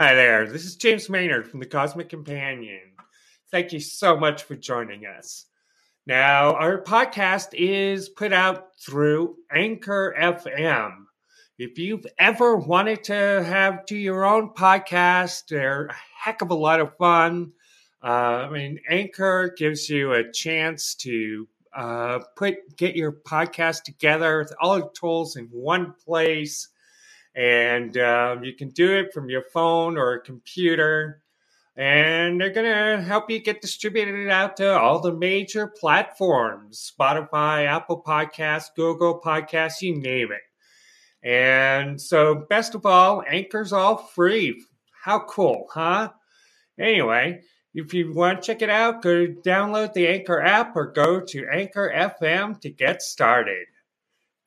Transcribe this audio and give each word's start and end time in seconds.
Hi 0.00 0.14
there, 0.14 0.46
this 0.46 0.64
is 0.64 0.76
James 0.76 1.10
Maynard 1.10 1.46
from 1.46 1.60
the 1.60 1.66
Cosmic 1.66 2.08
Companion. 2.08 2.80
Thank 3.50 3.74
you 3.74 3.80
so 3.80 4.16
much 4.16 4.44
for 4.44 4.56
joining 4.56 5.04
us. 5.04 5.44
Now, 6.06 6.54
our 6.54 6.82
podcast 6.82 7.48
is 7.52 8.08
put 8.08 8.32
out 8.32 8.68
through 8.80 9.36
Anchor 9.54 10.16
FM. 10.18 11.04
If 11.58 11.78
you've 11.78 12.06
ever 12.18 12.56
wanted 12.56 13.04
to 13.04 13.44
have 13.44 13.84
do 13.84 13.94
your 13.94 14.24
own 14.24 14.54
podcast, 14.54 15.48
they're 15.50 15.88
a 15.88 15.96
heck 16.16 16.40
of 16.40 16.50
a 16.50 16.54
lot 16.54 16.80
of 16.80 16.96
fun. 16.96 17.52
Uh, 18.02 18.06
I 18.46 18.48
mean, 18.48 18.80
Anchor 18.88 19.54
gives 19.54 19.90
you 19.90 20.14
a 20.14 20.32
chance 20.32 20.94
to 20.94 21.46
uh, 21.76 22.20
put 22.36 22.74
get 22.78 22.96
your 22.96 23.12
podcast 23.12 23.82
together 23.82 24.38
with 24.38 24.54
all 24.62 24.76
the 24.76 24.90
tools 24.98 25.36
in 25.36 25.48
one 25.48 25.92
place, 26.06 26.68
and 27.34 27.96
um, 27.98 28.44
you 28.44 28.54
can 28.54 28.70
do 28.70 28.96
it 28.98 29.12
from 29.12 29.30
your 29.30 29.44
phone 29.52 29.96
or 29.96 30.14
a 30.14 30.20
computer. 30.20 31.22
And 31.76 32.40
they're 32.40 32.50
gonna 32.50 33.00
help 33.00 33.30
you 33.30 33.38
get 33.38 33.62
distributed 33.62 34.28
out 34.28 34.56
to 34.58 34.78
all 34.78 35.00
the 35.00 35.14
major 35.14 35.66
platforms: 35.66 36.92
Spotify, 36.92 37.66
Apple 37.66 38.02
Podcasts, 38.06 38.74
Google 38.74 39.20
Podcasts, 39.24 39.80
you 39.80 39.96
name 39.96 40.28
it. 40.32 41.26
And 41.26 42.00
so, 42.00 42.46
best 42.48 42.74
of 42.74 42.86
all, 42.86 43.22
Anchor's 43.26 43.72
all 43.72 43.96
free. 43.96 44.62
How 45.04 45.20
cool, 45.20 45.66
huh? 45.72 46.10
Anyway, 46.78 47.42
if 47.74 47.94
you 47.94 48.12
want 48.12 48.42
to 48.42 48.46
check 48.46 48.62
it 48.62 48.70
out, 48.70 49.02
go 49.02 49.26
download 49.26 49.92
the 49.92 50.08
Anchor 50.08 50.40
app 50.40 50.74
or 50.74 50.92
go 50.92 51.20
to 51.20 51.46
Anchor 51.52 51.92
FM 51.94 52.60
to 52.60 52.70
get 52.70 53.00
started. 53.00 53.66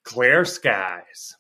Clear 0.04 0.44
skies. 0.46 1.36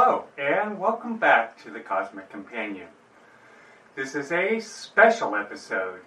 Hello, 0.00 0.26
and 0.38 0.78
welcome 0.78 1.16
back 1.16 1.60
to 1.64 1.72
the 1.72 1.80
Cosmic 1.80 2.30
Companion. 2.30 2.86
This 3.96 4.14
is 4.14 4.30
a 4.30 4.60
special 4.60 5.34
episode 5.34 6.02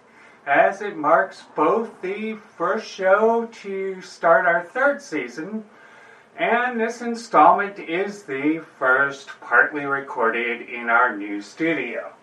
as 0.46 0.80
it 0.80 0.96
marks 0.96 1.42
both 1.54 2.00
the 2.00 2.36
first 2.56 2.86
show 2.86 3.50
to 3.52 4.00
start 4.00 4.46
our 4.46 4.64
third 4.64 5.02
season, 5.02 5.66
and 6.38 6.80
this 6.80 7.02
installment 7.02 7.78
is 7.78 8.22
the 8.22 8.64
first 8.78 9.28
partly 9.42 9.84
recorded 9.84 10.70
in 10.70 10.88
our 10.88 11.14
new 11.14 11.42
studio. 11.42 12.14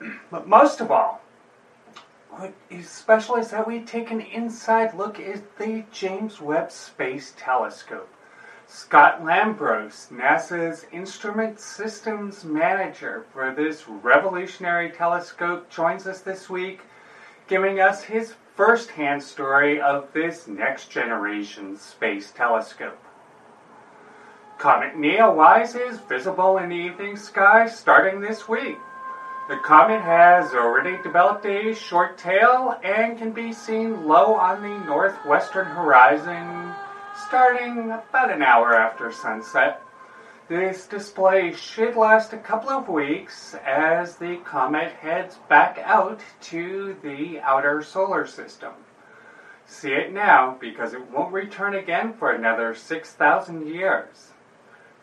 But 0.30 0.46
most 0.46 0.80
of 0.80 0.92
all, 0.92 1.20
what 2.30 2.54
is 2.70 2.88
special 2.88 3.34
is 3.34 3.50
that 3.50 3.66
we 3.66 3.80
take 3.80 4.12
an 4.12 4.20
inside 4.20 4.94
look 4.94 5.18
at 5.18 5.58
the 5.58 5.82
James 5.90 6.40
Webb 6.40 6.70
Space 6.70 7.34
Telescope. 7.36 8.08
Scott 8.68 9.22
Lambros, 9.22 10.10
NASA's 10.10 10.86
Instrument 10.90 11.60
Systems 11.60 12.44
Manager 12.44 13.24
for 13.32 13.54
this 13.54 13.88
revolutionary 13.88 14.90
telescope, 14.90 15.70
joins 15.70 16.04
us 16.08 16.20
this 16.20 16.50
week, 16.50 16.80
giving 17.46 17.78
us 17.78 18.02
his 18.02 18.34
first 18.56 18.90
hand 18.90 19.22
story 19.22 19.80
of 19.80 20.12
this 20.12 20.48
next 20.48 20.90
generation 20.90 21.76
space 21.76 22.32
telescope. 22.32 22.98
Comet 24.58 24.96
Neowise 24.96 25.76
is 25.76 26.00
visible 26.00 26.58
in 26.58 26.70
the 26.70 26.74
evening 26.74 27.16
sky 27.16 27.68
starting 27.68 28.20
this 28.20 28.48
week. 28.48 28.78
The 29.48 29.58
comet 29.58 30.00
has 30.00 30.54
already 30.54 31.00
developed 31.04 31.46
a 31.46 31.72
short 31.72 32.18
tail 32.18 32.80
and 32.82 33.16
can 33.16 33.30
be 33.30 33.52
seen 33.52 34.06
low 34.06 34.34
on 34.34 34.60
the 34.60 34.86
northwestern 34.86 35.66
horizon 35.66 36.74
starting 37.26 37.90
about 37.90 38.30
an 38.30 38.40
hour 38.40 38.76
after 38.76 39.10
sunset. 39.10 39.82
This 40.48 40.86
display 40.86 41.52
should 41.52 41.96
last 41.96 42.32
a 42.32 42.38
couple 42.38 42.70
of 42.70 42.88
weeks 42.88 43.56
as 43.66 44.14
the 44.14 44.36
comet 44.44 44.92
heads 44.92 45.36
back 45.48 45.76
out 45.82 46.20
to 46.42 46.96
the 47.02 47.40
outer 47.40 47.82
solar 47.82 48.28
system. 48.28 48.72
See 49.66 49.90
it 49.90 50.12
now 50.12 50.56
because 50.60 50.94
it 50.94 51.10
won't 51.10 51.32
return 51.32 51.74
again 51.74 52.12
for 52.12 52.30
another 52.30 52.76
6,000 52.76 53.66
years. 53.66 54.30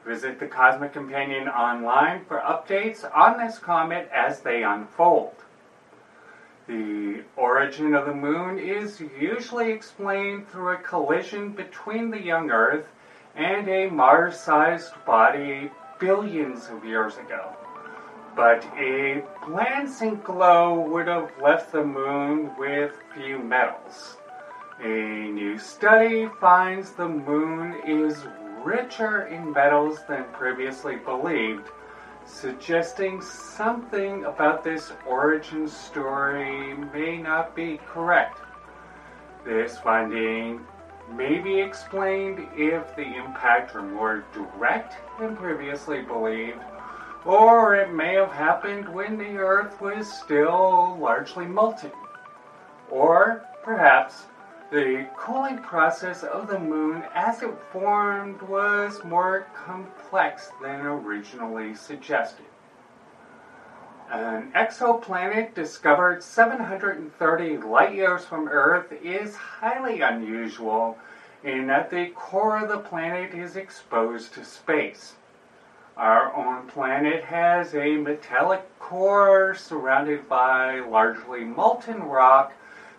Visit 0.05 0.39
the 0.39 0.47
Cosmic 0.47 0.93
Companion 0.93 1.49
online 1.49 2.23
for 2.23 2.39
updates 2.39 3.03
on 3.13 3.37
this 3.37 3.59
comet 3.59 4.09
as 4.13 4.39
they 4.39 4.63
unfold. 4.63 5.42
The 6.65 7.23
origin 7.35 7.93
of 7.93 8.05
the 8.05 8.13
moon 8.13 8.57
is 8.57 9.01
usually 9.19 9.71
explained 9.71 10.47
through 10.47 10.69
a 10.69 10.77
collision 10.77 11.49
between 11.49 12.09
the 12.09 12.21
young 12.21 12.51
Earth 12.51 12.85
and 13.35 13.67
a 13.67 13.89
Mars 13.89 14.39
sized 14.39 14.93
body 15.05 15.71
billions 15.99 16.69
of 16.69 16.85
years 16.85 17.17
ago. 17.17 17.53
But 18.35 18.65
a 18.77 19.25
glancing 19.41 20.21
glow 20.23 20.79
would 20.79 21.07
have 21.07 21.31
left 21.41 21.73
the 21.73 21.83
moon 21.83 22.55
with 22.57 22.93
few 23.13 23.39
metals. 23.39 24.17
A 24.79 24.87
new 24.87 25.57
study 25.57 26.29
finds 26.39 26.91
the 26.91 27.09
moon 27.09 27.75
is 27.85 28.25
richer 28.63 29.27
in 29.27 29.51
metals 29.51 29.99
than 30.07 30.23
previously 30.31 30.95
believed 30.95 31.69
suggesting 32.25 33.21
something 33.21 34.25
about 34.25 34.63
this 34.63 34.91
origin 35.07 35.67
story 35.67 36.73
may 36.93 37.17
not 37.17 37.55
be 37.55 37.79
correct. 37.87 38.39
This 39.45 39.77
finding 39.77 40.65
may 41.15 41.39
be 41.39 41.59
explained 41.59 42.47
if 42.55 42.95
the 42.95 43.15
impact 43.15 43.73
were 43.73 43.81
more 43.81 44.23
direct 44.33 44.95
than 45.19 45.35
previously 45.35 46.01
believed, 46.01 46.59
or 47.25 47.75
it 47.75 47.93
may 47.93 48.15
have 48.15 48.31
happened 48.31 48.87
when 48.87 49.17
the 49.17 49.37
Earth 49.37 49.79
was 49.81 50.11
still 50.11 50.97
largely 50.99 51.45
molten. 51.45 51.91
Or 52.89 53.45
perhaps 53.63 54.25
the 54.73 55.07
cooling 55.15 55.59
process 55.59 56.23
of 56.23 56.47
the 56.47 56.57
moon 56.57 57.03
as 57.13 57.43
it 57.43 57.53
formed 57.71 58.41
was 58.41 59.03
more 59.03 59.45
complex 59.53 60.51
than 60.63 60.83
originally 60.83 61.75
suggested. 61.75 62.47
An 64.09 64.51
exoplanet 64.55 65.53
discovered 65.53 66.23
730 66.23 67.57
light 67.57 67.93
years 67.93 68.25
from 68.25 68.47
Earth 68.47 68.91
is 69.03 69.35
highly 69.35 70.01
unusual 70.01 70.97
in 71.43 71.67
that 71.67 71.91
the 71.91 72.07
core 72.07 72.57
of 72.57 72.67
the 72.67 72.79
planet 72.79 73.35
is 73.35 73.55
exposed 73.55 74.33
to 74.33 74.43
space. 74.43 75.13
Our 75.95 76.35
own 76.35 76.65
planet 76.65 77.23
has 77.25 77.75
a 77.75 77.97
metallic 77.97 78.63
core 78.79 79.53
surrounded 79.53 80.27
by 80.27 80.79
largely 80.79 81.43
molten 81.43 82.01
rock 82.01 82.53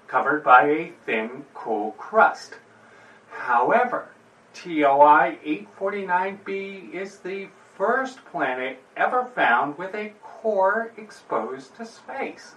covered 0.09 0.45
by 0.45 0.67
a 0.67 0.93
thin, 1.07 1.45
cool 1.55 1.93
crust. 1.93 2.55
However, 3.31 4.09
TOI 4.53 5.39
849b 5.45 6.93
is 6.95 7.19
the 7.19 7.49
first 7.77 8.25
planet 8.27 8.83
ever 8.97 9.25
found 9.25 9.77
with 9.77 9.95
a 9.95 10.13
core 10.23 10.93
exposed 10.97 11.77
to 11.77 11.85
space. 11.85 12.55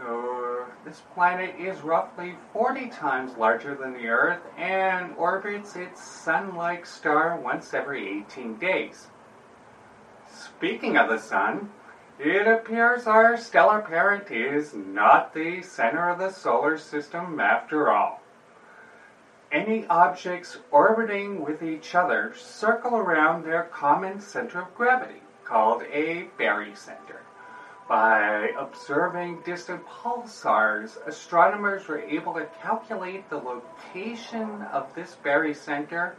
Uh, 0.00 0.64
this 0.84 1.02
planet 1.14 1.54
is 1.58 1.82
roughly 1.82 2.34
40 2.52 2.88
times 2.88 3.36
larger 3.36 3.74
than 3.74 3.92
the 3.92 4.08
Earth 4.08 4.40
and 4.56 5.14
orbits 5.16 5.76
its 5.76 6.02
sun 6.02 6.54
like 6.54 6.86
star 6.86 7.36
once 7.36 7.74
every 7.74 8.08
18 8.20 8.56
days. 8.56 9.08
Speaking 10.32 10.96
of 10.96 11.08
the 11.10 11.18
Sun, 11.18 11.70
it 12.22 12.46
appears 12.46 13.06
our 13.06 13.36
stellar 13.36 13.80
parent 13.80 14.30
is 14.30 14.74
not 14.74 15.32
the 15.32 15.62
center 15.62 16.10
of 16.10 16.18
the 16.18 16.30
solar 16.30 16.76
system 16.76 17.40
after 17.40 17.90
all. 17.90 18.20
Any 19.50 19.86
objects 19.86 20.58
orbiting 20.70 21.42
with 21.42 21.62
each 21.62 21.94
other 21.94 22.34
circle 22.36 22.96
around 22.96 23.44
their 23.44 23.64
common 23.64 24.20
center 24.20 24.60
of 24.60 24.74
gravity, 24.74 25.22
called 25.44 25.82
a 25.90 26.28
barycenter. 26.38 27.22
By 27.88 28.52
observing 28.56 29.40
distant 29.44 29.84
pulsars, 29.86 30.98
astronomers 31.06 31.88
were 31.88 32.00
able 32.00 32.34
to 32.34 32.46
calculate 32.62 33.28
the 33.30 33.38
location 33.38 34.62
of 34.72 34.94
this 34.94 35.16
barycenter 35.24 36.12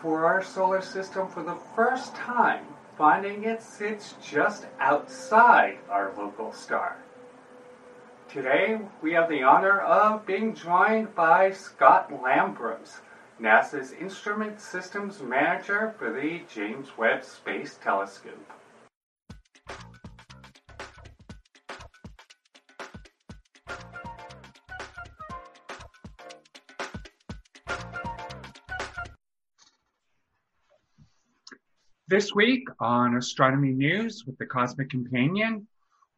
for 0.00 0.24
our 0.24 0.42
solar 0.42 0.80
system 0.80 1.28
for 1.28 1.42
the 1.42 1.58
first 1.76 2.14
time 2.16 2.64
finding 3.00 3.44
it 3.44 3.62
sits 3.62 4.14
just 4.22 4.66
outside 4.78 5.78
our 5.88 6.12
local 6.18 6.52
star. 6.52 6.98
Today, 8.28 8.78
we 9.00 9.14
have 9.14 9.26
the 9.26 9.42
honor 9.42 9.80
of 9.80 10.26
being 10.26 10.54
joined 10.54 11.14
by 11.14 11.50
Scott 11.50 12.10
Lambros, 12.10 13.00
NASA's 13.40 13.92
Instrument 13.92 14.60
Systems 14.60 15.22
Manager 15.22 15.94
for 15.98 16.12
the 16.12 16.42
James 16.54 16.88
Webb 16.98 17.24
Space 17.24 17.78
Telescope. 17.82 18.52
This 32.10 32.34
week 32.34 32.66
on 32.80 33.16
Astronomy 33.16 33.70
News 33.70 34.24
with 34.26 34.36
the 34.38 34.44
Cosmic 34.44 34.90
Companion, 34.90 35.68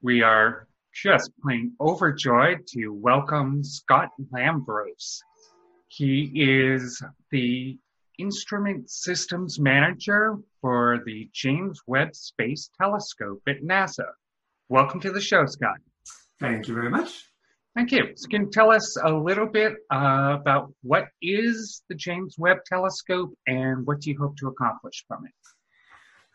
we 0.00 0.22
are 0.22 0.66
just 0.94 1.30
plain 1.42 1.74
overjoyed 1.82 2.66
to 2.68 2.88
welcome 2.88 3.62
Scott 3.62 4.08
Lambros. 4.32 5.18
He 5.88 6.32
is 6.34 7.02
the 7.30 7.76
Instrument 8.18 8.88
Systems 8.88 9.60
Manager 9.60 10.38
for 10.62 11.00
the 11.04 11.28
James 11.34 11.82
Webb 11.86 12.14
Space 12.14 12.70
Telescope 12.80 13.42
at 13.46 13.60
NASA. 13.62 14.06
Welcome 14.70 15.00
to 15.00 15.12
the 15.12 15.20
show, 15.20 15.44
Scott. 15.44 15.76
Thank 16.40 16.68
you 16.68 16.74
very 16.74 16.88
much. 16.88 17.22
Thank 17.74 17.92
you. 17.92 18.12
So 18.16 18.28
can 18.30 18.44
you 18.44 18.50
tell 18.50 18.70
us 18.70 18.96
a 18.96 19.12
little 19.12 19.46
bit 19.46 19.74
uh, 19.90 20.38
about 20.40 20.72
what 20.82 21.08
is 21.20 21.82
the 21.90 21.94
James 21.94 22.36
Webb 22.38 22.60
Telescope 22.64 23.34
and 23.46 23.86
what 23.86 24.00
do 24.00 24.08
you 24.08 24.16
hope 24.18 24.38
to 24.38 24.48
accomplish 24.48 25.04
from 25.06 25.26
it? 25.26 25.32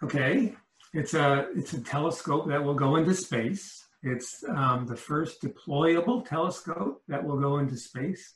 Okay, 0.04 0.54
it's 0.94 1.14
a 1.14 1.48
it's 1.56 1.74
a 1.74 1.82
telescope 1.82 2.48
that 2.50 2.64
will 2.64 2.76
go 2.76 2.96
into 2.98 3.14
space. 3.14 3.84
It's 4.04 4.44
um, 4.48 4.86
the 4.86 4.96
first 4.96 5.42
deployable 5.42 6.28
telescope 6.28 7.02
that 7.08 7.24
will 7.24 7.40
go 7.40 7.58
into 7.58 7.78
space. 7.78 8.36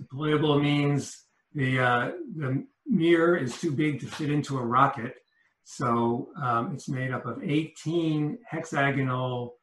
Deployable 0.00 0.62
means 0.62 1.24
the 1.54 1.80
uh, 1.80 2.10
the 2.36 2.64
mirror 2.86 3.36
is 3.36 3.60
too 3.60 3.72
big 3.72 4.00
to 4.00 4.06
fit 4.06 4.30
into 4.30 4.58
a 4.58 4.64
rocket, 4.64 5.16
so 5.64 6.28
um, 6.40 6.72
it's 6.72 6.88
made 6.88 7.10
up 7.10 7.26
of 7.26 7.42
18 7.42 8.38
hexagonal 8.48 9.56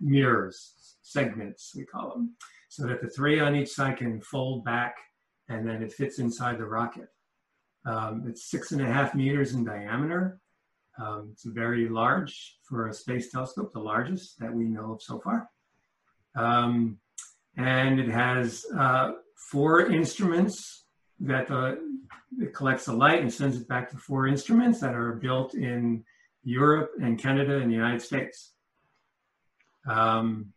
mirrors, 0.00 0.96
segments, 1.02 1.72
we 1.76 1.84
call 1.84 2.10
them, 2.10 2.34
so 2.68 2.86
that 2.86 3.00
the 3.00 3.08
three 3.08 3.38
on 3.38 3.54
each 3.54 3.70
side 3.70 3.98
can 3.98 4.20
fold 4.20 4.64
back 4.64 4.96
and 5.48 5.66
then 5.66 5.82
it 5.82 5.92
fits 5.92 6.18
inside 6.18 6.58
the 6.58 6.66
rocket. 6.66 7.08
Um, 7.86 8.24
it's 8.26 8.50
six 8.50 8.72
and 8.72 8.80
a 8.80 8.86
half 8.86 9.14
meters 9.14 9.54
in 9.54 9.64
diameter. 9.64 10.40
Um, 10.98 11.30
it's 11.32 11.44
very 11.44 11.88
large 11.88 12.58
for 12.62 12.88
a 12.88 12.94
space 12.94 13.30
telescope, 13.30 13.72
the 13.72 13.80
largest 13.80 14.38
that 14.38 14.52
we 14.52 14.64
know 14.64 14.92
of 14.92 15.02
so 15.02 15.18
far. 15.20 15.48
Um, 16.36 16.98
and 17.56 18.00
it 18.00 18.08
has 18.08 18.64
uh, 18.76 19.12
four 19.36 19.90
instruments 19.90 20.84
that 21.20 21.50
uh, 21.50 21.76
it 22.40 22.54
collects 22.54 22.86
the 22.86 22.92
light 22.92 23.20
and 23.20 23.32
sends 23.32 23.56
it 23.56 23.68
back 23.68 23.90
to 23.90 23.96
four 23.96 24.26
instruments 24.26 24.80
that 24.80 24.94
are 24.94 25.12
built 25.14 25.54
in 25.54 26.04
Europe 26.42 26.92
and 27.00 27.18
Canada 27.18 27.58
and 27.58 27.70
the 27.70 27.74
United 27.74 28.02
States. 28.02 28.52
Um, 29.88 30.52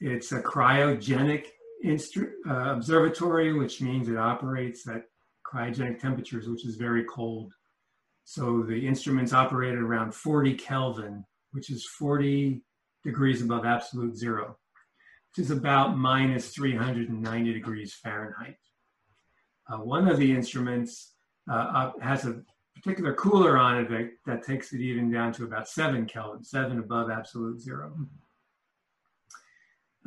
it's 0.00 0.32
a 0.32 0.40
cryogenic 0.40 1.46
instru- 1.84 2.32
uh, 2.48 2.74
observatory, 2.74 3.52
which 3.52 3.80
means 3.80 4.08
it 4.08 4.16
operates 4.16 4.88
at 4.88 5.04
cryogenic 5.44 6.00
temperatures, 6.00 6.48
which 6.48 6.64
is 6.64 6.76
very 6.76 7.04
cold. 7.04 7.52
So 8.30 8.62
the 8.62 8.86
instruments 8.86 9.32
operate 9.32 9.72
at 9.72 9.80
around 9.80 10.14
40 10.14 10.54
Kelvin, 10.54 11.24
which 11.50 11.68
is 11.68 11.84
40 11.84 12.62
degrees 13.02 13.42
above 13.42 13.64
absolute 13.64 14.16
zero, 14.16 14.56
which 15.30 15.44
is 15.44 15.50
about 15.50 15.98
minus 15.98 16.54
390 16.54 17.52
degrees 17.52 17.92
Fahrenheit. 17.92 18.54
Uh, 19.68 19.78
one 19.78 20.06
of 20.06 20.16
the 20.16 20.30
instruments 20.30 21.14
uh, 21.50 21.90
has 22.00 22.24
a 22.24 22.40
particular 22.76 23.14
cooler 23.14 23.58
on 23.58 23.78
it 23.78 23.88
that, 23.88 24.10
that 24.26 24.46
takes 24.46 24.72
it 24.72 24.80
even 24.80 25.10
down 25.10 25.32
to 25.32 25.42
about 25.42 25.68
7 25.68 26.06
Kelvin, 26.06 26.44
7 26.44 26.78
above 26.78 27.10
absolute 27.10 27.60
zero. 27.60 27.92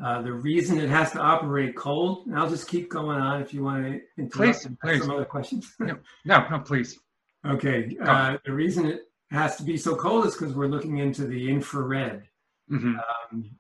Uh, 0.02 0.22
the 0.22 0.32
reason 0.32 0.80
it 0.80 0.90
has 0.90 1.12
to 1.12 1.20
operate 1.20 1.76
cold, 1.76 2.28
and 2.28 2.40
I'll 2.40 2.50
just 2.50 2.70
keep 2.70 2.90
going 2.90 3.20
on 3.20 3.42
if 3.42 3.54
you 3.54 3.66
want 3.66 3.84
to 3.84 4.02
interrupt 4.18 4.62
please, 4.64 4.68
please. 4.82 5.02
some 5.02 5.12
other 5.12 5.26
questions. 5.26 5.76
no, 5.78 5.98
no, 6.26 6.48
no, 6.50 6.60
please. 6.60 6.98
Okay. 7.46 7.98
Uh, 8.02 8.38
the 8.46 8.54
reason 8.54 8.86
it 8.86 9.08
has 9.32 9.56
to 9.58 9.64
be 9.64 9.78
so 9.78 9.96
cold 9.96 10.26
is 10.26 10.36
because 10.36 10.54
we're 10.54 10.68
looking 10.68 10.98
into 10.98 11.26
the 11.26 11.50
infrared. 11.50 12.28
Mm-hmm. 12.72 12.96
Um, 13.34 13.52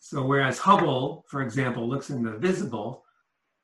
so 0.00 0.24
whereas 0.24 0.58
Hubble, 0.58 1.24
for 1.28 1.42
example, 1.42 1.88
looks 1.88 2.10
in 2.10 2.22
the 2.22 2.32
visible 2.32 3.04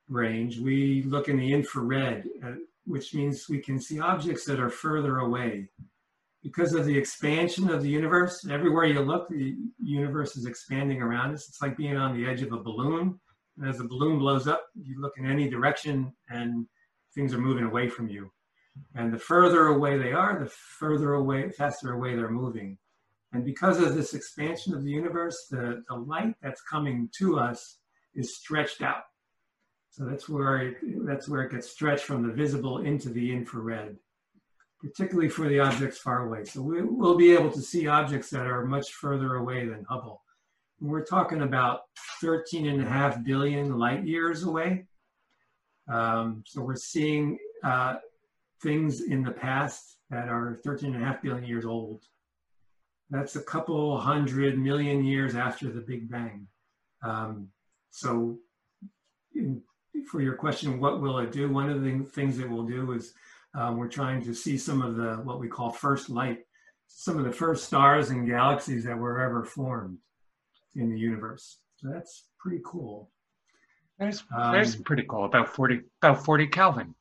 range, 0.09 0.59
we 0.59 1.03
look 1.03 1.29
in 1.29 1.39
the 1.39 1.53
infrared, 1.53 2.29
uh, 2.45 2.53
which 2.85 3.15
means 3.15 3.49
we 3.49 3.59
can 3.59 3.81
see 3.81 3.99
objects 3.99 4.45
that 4.45 4.61
are 4.61 4.71
further 4.71 5.19
away 5.19 5.69
because 6.45 6.75
of 6.75 6.85
the 6.85 6.97
expansion 6.97 7.71
of 7.71 7.83
the 7.83 7.89
universe, 7.89 8.47
everywhere 8.51 8.85
you 8.85 9.01
look, 9.01 9.29
the 9.31 9.57
universe 9.83 10.37
is 10.37 10.45
expanding 10.45 11.01
around 11.01 11.33
us. 11.33 11.49
It's 11.49 11.63
like 11.63 11.75
being 11.75 11.97
on 11.97 12.15
the 12.15 12.29
edge 12.29 12.43
of 12.43 12.53
a 12.53 12.63
balloon. 12.63 13.19
And 13.57 13.69
as 13.69 13.79
the 13.79 13.85
balloon 13.85 14.19
blows 14.19 14.47
up, 14.47 14.67
you 14.75 15.01
look 15.01 15.15
in 15.17 15.25
any 15.25 15.49
direction 15.49 16.13
and 16.29 16.67
things 17.15 17.33
are 17.33 17.39
moving 17.39 17.65
away 17.65 17.89
from 17.89 18.09
you. 18.09 18.31
And 18.95 19.13
the 19.13 19.19
further 19.19 19.67
away 19.67 19.99
they 19.99 20.13
are, 20.13 20.39
the 20.39 20.51
further 20.79 21.15
away, 21.15 21.51
faster 21.51 21.93
away 21.93 22.17
they're 22.17 22.31
moving. 22.31 22.79
And 23.33 23.45
because 23.45 23.81
of 23.81 23.95
this 23.95 24.15
expansion 24.15 24.75
of 24.75 24.85
the 24.85 24.91
universe, 24.91 25.47
the, 25.51 25.83
the 25.89 25.95
light 25.95 26.35
that's 26.43 26.63
coming 26.63 27.09
to 27.19 27.39
us 27.39 27.79
is 28.15 28.37
stretched 28.37 28.83
out. 28.83 29.03
So 29.91 30.05
that's 30.05 30.29
where 30.29 30.59
it, 30.59 30.77
that's 31.07 31.29
where 31.29 31.43
it 31.43 31.53
gets 31.53 31.71
stretched 31.71 32.05
from 32.05 32.27
the 32.27 32.33
visible 32.33 32.79
into 32.79 33.11
the 33.11 33.33
infrared 33.33 33.97
particularly 34.85 35.31
for 35.31 35.49
the 35.49 35.59
objects 35.61 35.99
far 35.99 36.27
away. 36.27 36.45
So 36.45 36.61
we, 36.61 36.83
will 36.83 37.17
be 37.17 37.33
able 37.33 37.51
to 37.51 37.63
see 37.63 37.89
objects 37.89 38.29
that 38.31 38.47
are 38.47 38.67
much 38.67 38.93
further 38.93 39.37
away 39.37 39.67
than 39.67 39.85
Hubble. 39.89 40.23
And 40.81 40.91
we're 40.91 41.07
talking 41.07 41.41
about 41.41 41.81
13 42.21 42.69
and 42.69 42.83
a 42.83 42.85
half 42.85 43.25
billion 43.25 43.79
light 43.79 44.05
years 44.07 44.43
away. 44.43 44.85
Um, 45.89 46.45
so 46.47 46.61
we're 46.63 46.77
seeing 46.77 47.39
uh, 47.63 47.97
things 48.65 49.03
in 49.03 49.23
the 49.23 49.31
past 49.31 49.99
that 50.11 50.29
are 50.29 50.59
13 50.65 50.95
and 50.95 51.05
a 51.05 51.07
half 51.07 51.23
billion 51.23 51.45
years 51.45 51.65
old. 51.65 52.03
That's 53.11 53.37
a 53.37 53.43
couple 53.43 53.97
hundred 54.01 54.59
million 54.59 55.05
years 55.05 55.37
after 55.37 55.71
the 55.71 55.81
Big 55.81 56.11
Bang. 56.11 56.49
Um, 57.03 57.49
so 57.91 58.39
in, 59.35 59.63
for 60.11 60.21
your 60.21 60.35
question, 60.35 60.81
what 60.81 61.01
will 61.01 61.19
it 61.19 61.31
do? 61.31 61.53
One 61.53 61.71
of 61.71 61.83
the 61.83 62.01
things 62.13 62.39
it 62.39 62.51
will 62.51 62.65
do 62.65 62.93
is 62.93 63.13
um, 63.55 63.77
we're 63.77 63.89
trying 63.89 64.25
to 64.25 64.35
see 64.35 64.59
some 64.59 64.83
of 64.83 64.97
the 64.97 65.17
what 65.23 65.39
we 65.39 65.47
call 65.47 65.71
first 65.71 66.11
light, 66.11 66.41
some 66.89 67.19
of 67.19 67.25
the 67.25 67.33
first 67.33 67.67
stars 67.67 68.11
and 68.11 68.27
galaxies 68.27 68.85
that 68.85 68.99
were 68.99 69.21
ever 69.21 69.45
formed 69.45 69.99
in 70.75 70.91
the 70.91 70.99
universe. 70.99 71.59
So 71.77 71.89
that's 71.89 72.25
pretty 72.39 72.63
cool. 72.65 73.11
That's, 73.99 74.25
um, 74.37 74.55
that's 74.55 74.75
pretty 74.75 75.05
cool. 75.09 75.25
About 75.25 75.55
40, 75.55 75.83
about 76.03 76.25
40 76.25 76.49
Kelvin. 76.49 76.95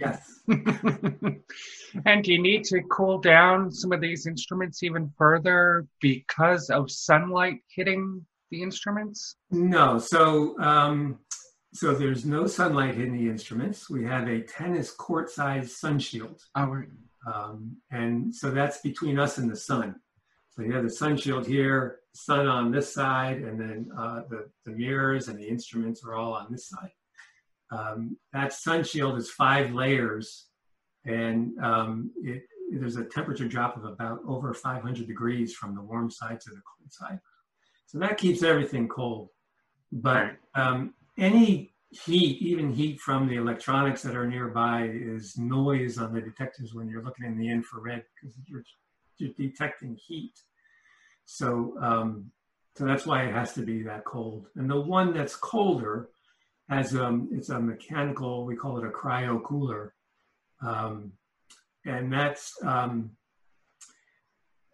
Yes. 0.00 0.40
and 0.48 2.24
do 2.24 2.32
you 2.32 2.40
need 2.40 2.64
to 2.64 2.80
cool 2.90 3.18
down 3.18 3.70
some 3.70 3.92
of 3.92 4.00
these 4.00 4.26
instruments 4.26 4.82
even 4.82 5.10
further 5.18 5.86
because 6.00 6.70
of 6.70 6.90
sunlight 6.90 7.60
hitting 7.74 8.24
the 8.50 8.62
instruments? 8.62 9.36
No. 9.50 9.98
So 9.98 10.58
um, 10.60 11.18
so 11.74 11.94
there's 11.94 12.24
no 12.24 12.46
sunlight 12.46 12.94
hitting 12.94 13.16
the 13.16 13.28
instruments. 13.28 13.88
We 13.88 14.04
have 14.04 14.28
a 14.28 14.42
tennis 14.42 14.90
court 14.90 15.30
size 15.30 15.76
sun 15.76 15.98
shield. 15.98 16.42
Oh, 16.54 16.82
um, 17.32 17.76
and 17.90 18.34
so 18.34 18.50
that's 18.50 18.80
between 18.80 19.18
us 19.18 19.38
and 19.38 19.50
the 19.50 19.56
sun. 19.56 19.96
So 20.50 20.62
you 20.62 20.72
have 20.72 20.84
the 20.84 20.90
sun 20.90 21.16
shield 21.16 21.46
here, 21.46 22.00
sun 22.14 22.46
on 22.46 22.70
this 22.70 22.92
side, 22.92 23.38
and 23.38 23.58
then 23.58 23.90
uh, 23.96 24.22
the, 24.28 24.50
the 24.66 24.72
mirrors 24.72 25.28
and 25.28 25.38
the 25.38 25.48
instruments 25.48 26.04
are 26.04 26.14
all 26.14 26.34
on 26.34 26.48
this 26.50 26.68
side. 26.68 26.90
Um, 27.72 28.18
that 28.32 28.52
sun 28.52 28.84
shield 28.84 29.18
is 29.18 29.30
five 29.30 29.72
layers, 29.72 30.46
and 31.06 31.58
um, 31.62 32.10
it, 32.22 32.42
there's 32.70 32.96
a 32.96 33.04
temperature 33.04 33.48
drop 33.48 33.76
of 33.76 33.84
about 33.84 34.20
over 34.26 34.52
500 34.54 35.06
degrees 35.06 35.54
from 35.54 35.74
the 35.74 35.82
warm 35.82 36.10
side 36.10 36.40
to 36.40 36.50
the 36.50 36.60
cold 36.66 36.92
side. 36.92 37.18
So 37.86 37.98
that 37.98 38.18
keeps 38.18 38.42
everything 38.42 38.88
cold. 38.88 39.28
But 39.90 40.36
um, 40.54 40.94
any 41.18 41.74
heat, 41.90 42.40
even 42.40 42.72
heat 42.72 43.00
from 43.00 43.28
the 43.28 43.36
electronics 43.36 44.02
that 44.02 44.16
are 44.16 44.26
nearby, 44.26 44.90
is 44.90 45.36
noise 45.36 45.98
on 45.98 46.14
the 46.14 46.20
detectors 46.20 46.74
when 46.74 46.88
you're 46.88 47.02
looking 47.02 47.26
in 47.26 47.36
the 47.36 47.50
infrared 47.50 48.04
because 48.14 48.36
you're, 48.46 48.64
you're 49.18 49.32
detecting 49.38 49.96
heat. 49.96 50.32
So, 51.26 51.74
um, 51.80 52.30
so 52.76 52.86
that's 52.86 53.04
why 53.04 53.24
it 53.24 53.34
has 53.34 53.52
to 53.54 53.62
be 53.62 53.82
that 53.82 54.04
cold. 54.04 54.46
And 54.56 54.70
the 54.70 54.80
one 54.80 55.12
that's 55.12 55.36
colder 55.36 56.08
has 56.72 56.94
um, 56.94 57.28
it's 57.32 57.50
a 57.50 57.60
mechanical. 57.60 58.44
We 58.44 58.56
call 58.56 58.78
it 58.78 58.84
a 58.84 58.90
cryo 58.90 59.42
cooler, 59.42 59.94
um, 60.64 61.12
and 61.84 62.12
that's 62.12 62.54
um, 62.64 63.12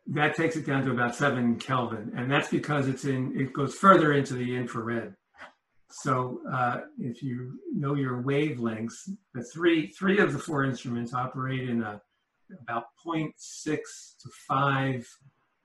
that 0.07 0.37
takes 0.37 0.57
it 0.57 0.67
down 0.67 0.85
to 0.85 0.91
about 0.91 1.15
seven 1.15 1.59
Kelvin, 1.59 2.13
and 2.17 2.31
that's 2.31 2.49
because 2.49 2.89
it's 2.89 3.05
in 3.05 3.39
it 3.39 3.53
goes 3.53 3.75
further 3.75 4.13
into 4.13 4.35
the 4.35 4.57
infrared. 4.57 5.15
So 5.91 6.41
uh, 6.51 6.81
if 6.99 7.23
you 7.23 7.59
know 7.75 7.95
your 7.95 8.23
wavelengths, 8.23 9.11
the 9.35 9.43
three, 9.43 9.89
three 9.89 10.19
of 10.19 10.33
the 10.33 10.39
four 10.39 10.65
instruments 10.65 11.15
operate 11.15 11.69
in 11.69 11.83
a, 11.83 12.01
about 12.63 12.85
0.6 13.05 13.33
to 13.65 14.29
5 14.47 15.09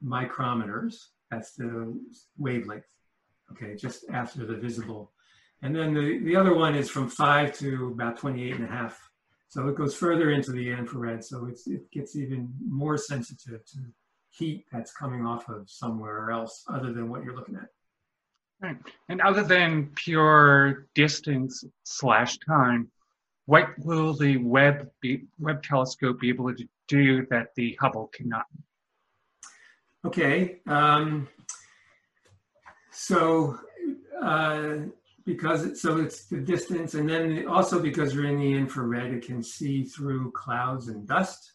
micrometers. 0.03 0.95
That's 1.29 1.53
the 1.53 1.99
wavelength, 2.37 2.85
okay, 3.51 3.75
just 3.75 4.05
after 4.11 4.45
the 4.45 4.55
visible. 4.55 5.11
And 5.63 5.73
then 5.73 5.93
the, 5.93 6.19
the 6.19 6.35
other 6.35 6.53
one 6.53 6.75
is 6.75 6.89
from 6.89 7.09
5 7.09 7.57
to 7.59 7.87
about 7.93 8.17
28 8.17 8.55
and 8.55 8.65
a 8.65 8.67
half. 8.67 8.99
So 9.47 9.69
it 9.69 9.75
goes 9.75 9.95
further 9.95 10.31
into 10.31 10.51
the 10.51 10.69
infrared, 10.69 11.23
so 11.23 11.47
it 11.65 11.89
gets 11.91 12.17
even 12.17 12.53
more 12.67 12.97
sensitive 12.97 13.65
to 13.67 13.77
heat 14.29 14.65
that's 14.73 14.91
coming 14.91 15.25
off 15.25 15.47
of 15.47 15.69
somewhere 15.69 16.31
else 16.31 16.65
other 16.67 16.91
than 16.91 17.07
what 17.07 17.23
you're 17.23 17.35
looking 17.35 17.55
at. 17.55 17.69
Right. 18.61 18.77
And 19.07 19.21
other 19.21 19.43
than 19.43 19.91
pure 19.95 20.87
distance 20.95 21.63
slash 21.83 22.37
time, 22.39 22.89
what 23.45 23.69
will 23.79 24.13
the 24.13 24.37
Webb 24.37 24.89
be, 25.01 25.23
Webb 25.39 25.63
telescope 25.63 26.19
be 26.19 26.29
able 26.29 26.53
to 26.53 26.67
do 26.89 27.25
that 27.27 27.55
the 27.55 27.77
Hubble 27.79 28.09
cannot? 28.13 28.45
Okay. 30.03 30.59
Um, 30.67 31.29
so 32.91 33.59
uh, 34.21 34.75
because 35.25 35.65
it, 35.65 35.77
so 35.77 35.97
it's 35.97 36.25
the 36.25 36.37
distance, 36.37 36.95
and 36.95 37.09
then 37.09 37.47
also 37.47 37.79
because 37.79 38.13
you're 38.13 38.25
in 38.25 38.37
the 38.37 38.53
infrared, 38.53 39.13
it 39.13 39.25
can 39.25 39.41
see 39.41 39.83
through 39.83 40.31
clouds 40.31 40.87
and 40.87 41.07
dust. 41.07 41.53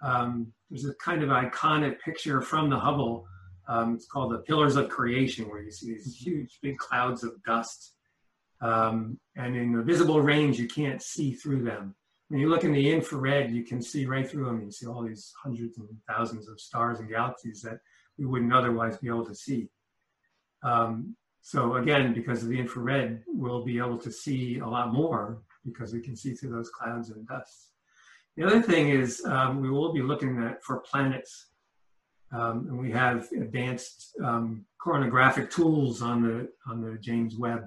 Um, 0.00 0.52
there's 0.70 0.86
a 0.86 0.94
kind 0.94 1.22
of 1.22 1.28
iconic 1.28 2.00
picture 2.00 2.40
from 2.40 2.70
the 2.70 2.78
Hubble. 2.78 3.26
Um, 3.68 3.94
it's 3.94 4.06
called 4.06 4.32
the 4.32 4.38
Pillars 4.38 4.76
of 4.76 4.88
Creation, 4.88 5.48
where 5.48 5.62
you 5.62 5.70
see 5.70 5.94
these 5.94 6.16
huge, 6.16 6.58
big 6.62 6.78
clouds 6.78 7.24
of 7.24 7.42
dust. 7.44 7.94
Um, 8.60 9.18
and 9.36 9.56
in 9.56 9.72
the 9.72 9.82
visible 9.82 10.20
range, 10.20 10.58
you 10.58 10.66
can't 10.66 11.02
see 11.02 11.32
through 11.32 11.62
them. 11.62 11.94
When 12.28 12.40
you 12.40 12.48
look 12.48 12.64
in 12.64 12.72
the 12.72 12.90
infrared, 12.90 13.50
you 13.50 13.64
can 13.64 13.80
see 13.80 14.06
right 14.06 14.28
through 14.28 14.46
them. 14.46 14.62
You 14.62 14.70
see 14.70 14.86
all 14.86 15.02
these 15.02 15.32
hundreds 15.42 15.78
and 15.78 15.88
thousands 16.08 16.48
of 16.48 16.60
stars 16.60 16.98
and 17.00 17.08
galaxies 17.08 17.62
that 17.62 17.78
we 18.18 18.26
wouldn't 18.26 18.52
otherwise 18.52 18.98
be 18.98 19.08
able 19.08 19.26
to 19.26 19.34
see. 19.34 19.68
Um, 20.62 21.16
so 21.40 21.76
again, 21.76 22.12
because 22.14 22.42
of 22.42 22.48
the 22.48 22.58
infrared, 22.58 23.22
we'll 23.26 23.64
be 23.64 23.78
able 23.78 23.98
to 23.98 24.10
see 24.10 24.58
a 24.58 24.66
lot 24.66 24.92
more 24.92 25.42
because 25.64 25.92
we 25.92 26.00
can 26.00 26.16
see 26.16 26.34
through 26.34 26.50
those 26.50 26.70
clouds 26.70 27.10
and 27.10 27.26
dust. 27.26 27.70
The 28.36 28.44
other 28.44 28.62
thing 28.62 28.90
is 28.90 29.24
um, 29.24 29.60
we 29.60 29.70
will 29.70 29.92
be 29.92 30.02
looking 30.02 30.42
at 30.42 30.62
for 30.62 30.78
planets, 30.78 31.48
um, 32.32 32.66
and 32.68 32.78
we 32.78 32.92
have 32.92 33.26
advanced 33.32 34.14
um, 34.22 34.64
coronagraphic 34.84 35.50
tools 35.50 36.02
on 36.02 36.22
the 36.22 36.48
on 36.70 36.80
the 36.80 36.98
James 36.98 37.36
Webb, 37.36 37.66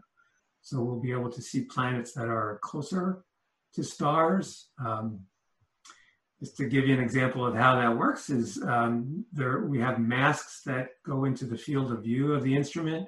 so 0.62 0.82
we'll 0.82 1.02
be 1.02 1.12
able 1.12 1.32
to 1.32 1.42
see 1.42 1.66
planets 1.66 2.14
that 2.14 2.28
are 2.28 2.60
closer 2.64 3.24
to 3.74 3.84
stars. 3.84 4.70
Um, 4.84 5.22
just 6.40 6.58
to 6.58 6.66
give 6.66 6.88
you 6.88 6.94
an 6.96 7.04
example 7.04 7.46
of 7.46 7.54
how 7.54 7.76
that 7.76 7.96
works 7.96 8.32
is 8.32 8.62
um, 8.64 9.26
there 9.32 9.60
we 9.60 9.80
have 9.80 10.00
masks 10.00 10.62
that 10.66 10.90
go 11.06 11.26
into 11.26 11.46
the 11.46 11.58
field 11.58 11.92
of 11.92 12.04
view 12.04 12.34
of 12.34 12.44
the 12.44 12.56
instrument 12.56 13.08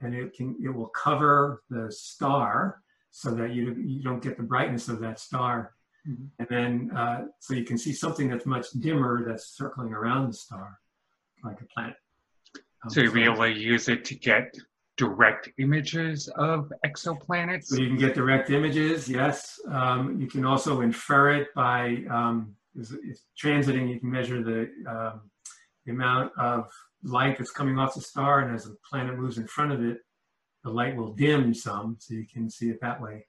and 0.00 0.14
it 0.14 0.34
can 0.34 0.56
it 0.62 0.68
will 0.68 0.88
cover 0.88 1.62
the 1.70 1.90
star 1.90 2.82
so 3.10 3.30
that 3.30 3.52
you 3.52 3.74
you 3.74 4.02
don't 4.02 4.22
get 4.22 4.36
the 4.36 4.42
brightness 4.42 4.88
of 4.88 5.00
that 5.00 5.18
star. 5.18 5.74
Mm-hmm. 6.08 6.24
and 6.38 6.48
then 6.48 6.96
uh, 6.96 7.24
so 7.40 7.54
you 7.54 7.64
can 7.64 7.76
see 7.76 7.92
something 7.92 8.28
that's 8.30 8.46
much 8.46 8.70
dimmer 8.78 9.24
that's 9.26 9.48
circling 9.56 9.92
around 9.92 10.28
the 10.28 10.32
star 10.32 10.78
like 11.44 11.60
a 11.60 11.64
planet. 11.64 11.96
Um, 12.84 12.90
so 12.90 13.00
able 13.00 13.36
to 13.36 13.50
use 13.50 13.88
it 13.88 14.04
to 14.06 14.14
get 14.14 14.54
direct 14.98 15.48
images 15.58 16.28
of 16.36 16.70
exoplanets? 16.84 17.64
So 17.64 17.76
you 17.76 17.88
can 17.88 17.96
get 17.96 18.14
direct 18.14 18.50
images 18.50 19.08
yes. 19.08 19.58
Um, 19.70 20.20
you 20.20 20.26
can 20.26 20.44
also 20.44 20.82
infer 20.82 21.30
it 21.30 21.48
by 21.54 22.04
um, 22.10 22.54
it's, 22.78 22.92
it's 23.02 23.22
transiting. 23.40 23.88
You 23.88 23.98
can 23.98 24.10
measure 24.10 24.42
the 24.42 24.70
um, 24.86 25.30
the 25.86 25.92
amount 25.92 26.32
of 26.36 26.68
light 27.02 27.38
that's 27.38 27.50
coming 27.50 27.78
off 27.78 27.94
the 27.94 28.00
star, 28.00 28.40
and 28.40 28.54
as 28.54 28.64
the 28.64 28.76
planet 28.88 29.18
moves 29.18 29.38
in 29.38 29.46
front 29.46 29.72
of 29.72 29.84
it, 29.84 29.98
the 30.64 30.70
light 30.70 30.96
will 30.96 31.12
dim 31.12 31.54
some, 31.54 31.96
so 32.00 32.14
you 32.14 32.26
can 32.26 32.50
see 32.50 32.68
it 32.68 32.80
that 32.80 33.00
way. 33.00 33.26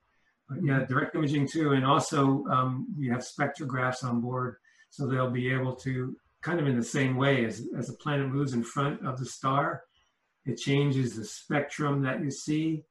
But 0.48 0.60
yeah, 0.64 0.86
direct 0.86 1.16
imaging 1.16 1.48
too, 1.48 1.74
and 1.74 1.86
also 1.86 2.44
um, 2.46 2.88
we 2.98 3.08
have 3.10 3.20
spectrographs 3.20 4.04
on 4.04 4.20
board, 4.20 4.56
so 4.90 5.06
they'll 5.06 5.30
be 5.30 5.52
able 5.52 5.76
to 5.76 6.16
kind 6.42 6.60
of 6.60 6.68
in 6.68 6.78
the 6.78 6.84
same 6.84 7.16
way 7.16 7.46
as 7.46 7.68
as 7.78 7.88
the 7.88 7.94
planet 7.94 8.28
moves 8.28 8.54
in 8.54 8.64
front 8.64 9.06
of 9.06 9.20
the 9.20 9.26
star, 9.26 9.84
it 10.46 10.56
changes 10.58 11.16
the 11.16 11.26
spectrum 11.26 12.02
that 12.02 12.24
you 12.24 12.32
see. 12.32 12.84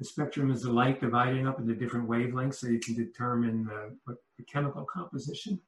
The 0.00 0.04
spectrum 0.04 0.50
is 0.50 0.62
the 0.62 0.72
light 0.72 1.00
dividing 1.00 1.46
up 1.46 1.60
into 1.60 1.74
different 1.74 2.08
wavelengths, 2.08 2.56
so 2.56 2.66
you 2.66 2.80
can 2.80 2.96
determine 2.96 3.64
the, 3.64 3.96
what, 4.04 4.16
the 4.36 4.44
chemical 4.44 4.84
composition. 4.84 5.60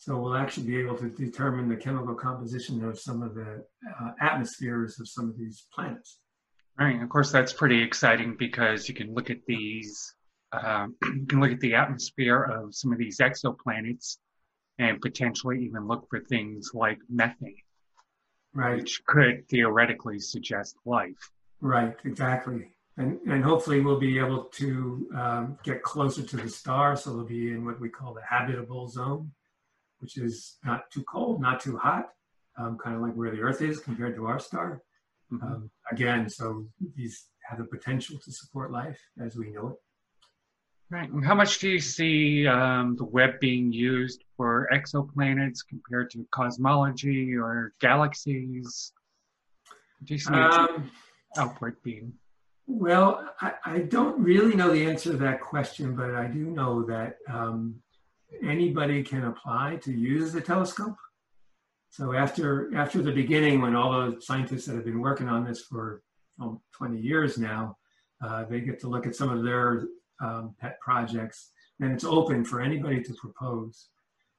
So 0.00 0.16
we'll 0.16 0.34
actually 0.34 0.66
be 0.66 0.78
able 0.78 0.96
to 0.96 1.10
determine 1.10 1.68
the 1.68 1.76
chemical 1.76 2.14
composition 2.14 2.82
of 2.82 2.98
some 2.98 3.22
of 3.22 3.34
the 3.34 3.62
uh, 3.86 4.10
atmospheres 4.18 4.98
of 4.98 5.06
some 5.06 5.28
of 5.28 5.36
these 5.36 5.66
planets. 5.74 6.20
Right. 6.78 7.02
Of 7.02 7.10
course, 7.10 7.30
that's 7.30 7.52
pretty 7.52 7.82
exciting 7.82 8.34
because 8.38 8.88
you 8.88 8.94
can 8.94 9.12
look 9.12 9.28
at 9.28 9.44
these, 9.46 10.14
uh, 10.52 10.86
you 11.04 11.26
can 11.26 11.40
look 11.40 11.52
at 11.52 11.60
the 11.60 11.74
atmosphere 11.74 12.42
of 12.42 12.74
some 12.74 12.92
of 12.92 12.98
these 12.98 13.18
exoplanets 13.18 14.16
and 14.78 15.02
potentially 15.02 15.66
even 15.66 15.86
look 15.86 16.06
for 16.08 16.20
things 16.20 16.70
like 16.72 16.96
methane. 17.10 17.56
Right. 18.54 18.78
Which 18.78 19.04
could 19.04 19.46
theoretically 19.50 20.18
suggest 20.18 20.76
life. 20.86 21.30
Right, 21.60 21.94
exactly. 22.06 22.72
And, 22.96 23.20
and 23.26 23.44
hopefully 23.44 23.80
we'll 23.80 24.00
be 24.00 24.18
able 24.18 24.44
to 24.44 25.10
um, 25.14 25.58
get 25.62 25.82
closer 25.82 26.22
to 26.22 26.36
the 26.38 26.48
star, 26.48 26.96
so 26.96 27.10
they'll 27.10 27.26
be 27.26 27.50
in 27.50 27.66
what 27.66 27.78
we 27.78 27.90
call 27.90 28.14
the 28.14 28.22
habitable 28.26 28.88
zone 28.88 29.30
which 30.00 30.16
is 30.18 30.58
not 30.64 30.90
too 30.90 31.02
cold, 31.04 31.40
not 31.40 31.60
too 31.60 31.76
hot, 31.76 32.08
um, 32.58 32.78
kind 32.82 32.96
of 32.96 33.02
like 33.02 33.14
where 33.14 33.30
the 33.30 33.40
Earth 33.40 33.62
is 33.62 33.80
compared 33.80 34.14
to 34.16 34.26
our 34.26 34.38
star. 34.38 34.82
Mm-hmm. 35.32 35.46
Um, 35.46 35.70
again, 35.90 36.28
so 36.28 36.66
these 36.96 37.26
have 37.48 37.58
the 37.58 37.64
potential 37.64 38.18
to 38.18 38.32
support 38.32 38.70
life 38.70 38.98
as 39.20 39.36
we 39.36 39.50
know 39.50 39.68
it. 39.68 39.76
Right. 40.90 41.08
And 41.08 41.24
how 41.24 41.36
much 41.36 41.60
do 41.60 41.68
you 41.68 41.78
see 41.78 42.48
um, 42.48 42.96
the 42.96 43.04
Webb 43.04 43.38
being 43.40 43.72
used 43.72 44.24
for 44.36 44.68
exoplanets 44.72 45.60
compared 45.68 46.10
to 46.10 46.26
cosmology 46.32 47.36
or 47.36 47.72
galaxies? 47.80 48.92
Do 50.02 50.14
you 50.14 50.18
see 50.18 50.34
um, 50.34 50.90
output 51.36 51.80
being? 51.84 52.12
Well, 52.66 53.28
I, 53.40 53.52
I, 53.64 53.78
don't 53.80 54.20
really 54.20 54.54
know 54.54 54.70
the 54.70 54.86
answer 54.86 55.10
to 55.10 55.16
that 55.18 55.40
question, 55.40 55.94
but 55.94 56.14
I 56.14 56.26
do 56.26 56.38
know 56.50 56.84
that 56.84 57.16
um, 57.28 57.76
anybody 58.42 59.02
can 59.02 59.24
apply 59.24 59.76
to 59.82 59.92
use 59.92 60.32
the 60.32 60.40
telescope. 60.40 60.96
So 61.90 62.14
after 62.14 62.74
after 62.76 63.02
the 63.02 63.12
beginning, 63.12 63.60
when 63.60 63.74
all 63.74 63.92
the 63.92 64.20
scientists 64.20 64.66
that 64.66 64.76
have 64.76 64.84
been 64.84 65.00
working 65.00 65.28
on 65.28 65.44
this 65.44 65.62
for 65.62 66.02
oh, 66.40 66.60
20 66.72 66.98
years 66.98 67.36
now, 67.36 67.76
uh, 68.24 68.44
they 68.44 68.60
get 68.60 68.80
to 68.80 68.88
look 68.88 69.06
at 69.06 69.16
some 69.16 69.30
of 69.30 69.42
their 69.42 69.86
um, 70.20 70.54
pet 70.60 70.78
projects, 70.80 71.50
and 71.80 71.92
it's 71.92 72.04
open 72.04 72.44
for 72.44 72.60
anybody 72.60 73.02
to 73.02 73.14
propose. 73.14 73.88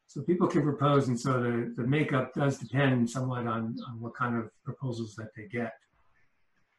So 0.08 0.22
people 0.22 0.48
can 0.48 0.64
propose, 0.64 1.08
and 1.08 1.20
so 1.20 1.42
the, 1.42 1.74
the 1.76 1.88
makeup 1.88 2.34
does 2.34 2.58
depend 2.58 3.10
somewhat 3.10 3.48
on, 3.48 3.78
on 3.88 4.00
what 4.00 4.14
kind 4.14 4.36
of 4.36 4.50
proposals 4.64 5.16
that 5.16 5.30
they 5.36 5.44
get. 5.44 5.74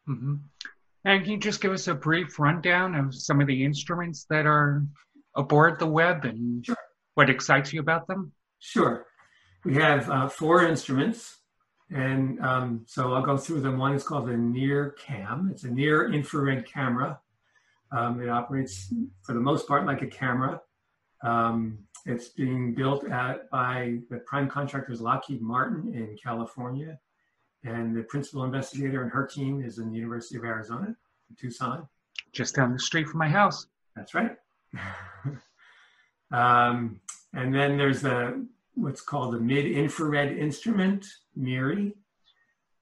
Mm-hmm. 0.08 0.34
And 1.04 1.22
can 1.22 1.32
you 1.32 1.38
just 1.38 1.60
give 1.60 1.72
us 1.72 1.88
a 1.88 1.94
brief 1.94 2.38
rundown 2.38 2.94
of 2.94 3.14
some 3.14 3.40
of 3.40 3.46
the 3.46 3.64
instruments 3.64 4.26
that 4.28 4.46
are 4.46 4.84
aboard 5.34 5.78
the 5.78 5.86
Webb 5.86 6.24
and 6.24 6.64
sure 6.64 6.76
what 7.14 7.30
excites 7.30 7.72
you 7.72 7.80
about 7.80 8.06
them? 8.06 8.32
Sure. 8.58 9.06
We 9.64 9.74
have 9.74 10.10
uh, 10.10 10.28
four 10.28 10.64
instruments, 10.64 11.38
and 11.90 12.40
um, 12.40 12.84
so 12.86 13.12
I'll 13.12 13.22
go 13.22 13.36
through 13.36 13.60
them. 13.60 13.78
One 13.78 13.94
is 13.94 14.02
called 14.02 14.26
the 14.26 14.32
NIRCam. 14.32 15.50
It's 15.50 15.64
a 15.64 15.70
near 15.70 16.12
infrared 16.12 16.66
camera. 16.66 17.20
Um, 17.92 18.20
it 18.22 18.28
operates 18.28 18.92
for 19.22 19.34
the 19.34 19.40
most 19.40 19.68
part 19.68 19.86
like 19.86 20.02
a 20.02 20.06
camera. 20.06 20.60
Um, 21.22 21.78
it's 22.06 22.30
being 22.30 22.74
built 22.74 23.08
at, 23.08 23.48
by 23.50 23.98
the 24.10 24.18
prime 24.18 24.48
contractors 24.48 25.00
Lockheed 25.00 25.40
Martin 25.40 25.94
in 25.94 26.16
California, 26.20 26.98
and 27.62 27.94
the 27.94 28.02
principal 28.02 28.42
investigator 28.42 29.02
and 29.02 29.12
her 29.12 29.26
team 29.26 29.62
is 29.62 29.78
in 29.78 29.90
the 29.90 29.96
University 29.96 30.36
of 30.36 30.44
Arizona, 30.44 30.96
in 31.30 31.36
Tucson. 31.36 31.86
Just 32.32 32.56
down 32.56 32.72
the 32.72 32.78
street 32.78 33.06
from 33.08 33.18
my 33.18 33.28
house. 33.28 33.66
That's 33.94 34.14
right. 34.14 34.36
Um, 36.32 37.00
and 37.34 37.54
then 37.54 37.76
there's 37.76 38.02
the 38.02 38.46
what's 38.74 39.02
called 39.02 39.34
the 39.34 39.40
mid-infrared 39.40 40.36
instrument, 40.36 41.06
MIRI. 41.36 41.94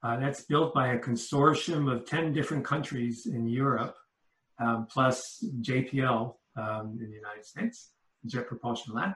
Uh, 0.02 0.19
that's 0.19 0.42
built 0.42 0.73
by 0.73 0.95
a 0.95 0.99
consortium 0.99 1.92
of 1.92 2.07
10 2.07 2.33
different 2.33 2.64
countries 2.64 3.26
in 3.26 3.47
Europe, 3.47 3.97
um, 4.59 4.87
plus 4.90 5.45
JPL 5.61 6.37
um, 6.57 6.99
in 7.00 7.11
the 7.11 7.16
United 7.16 7.45
States, 7.45 7.90
Jet 8.25 8.47
Propulsion 8.47 8.95
Lab. 8.95 9.12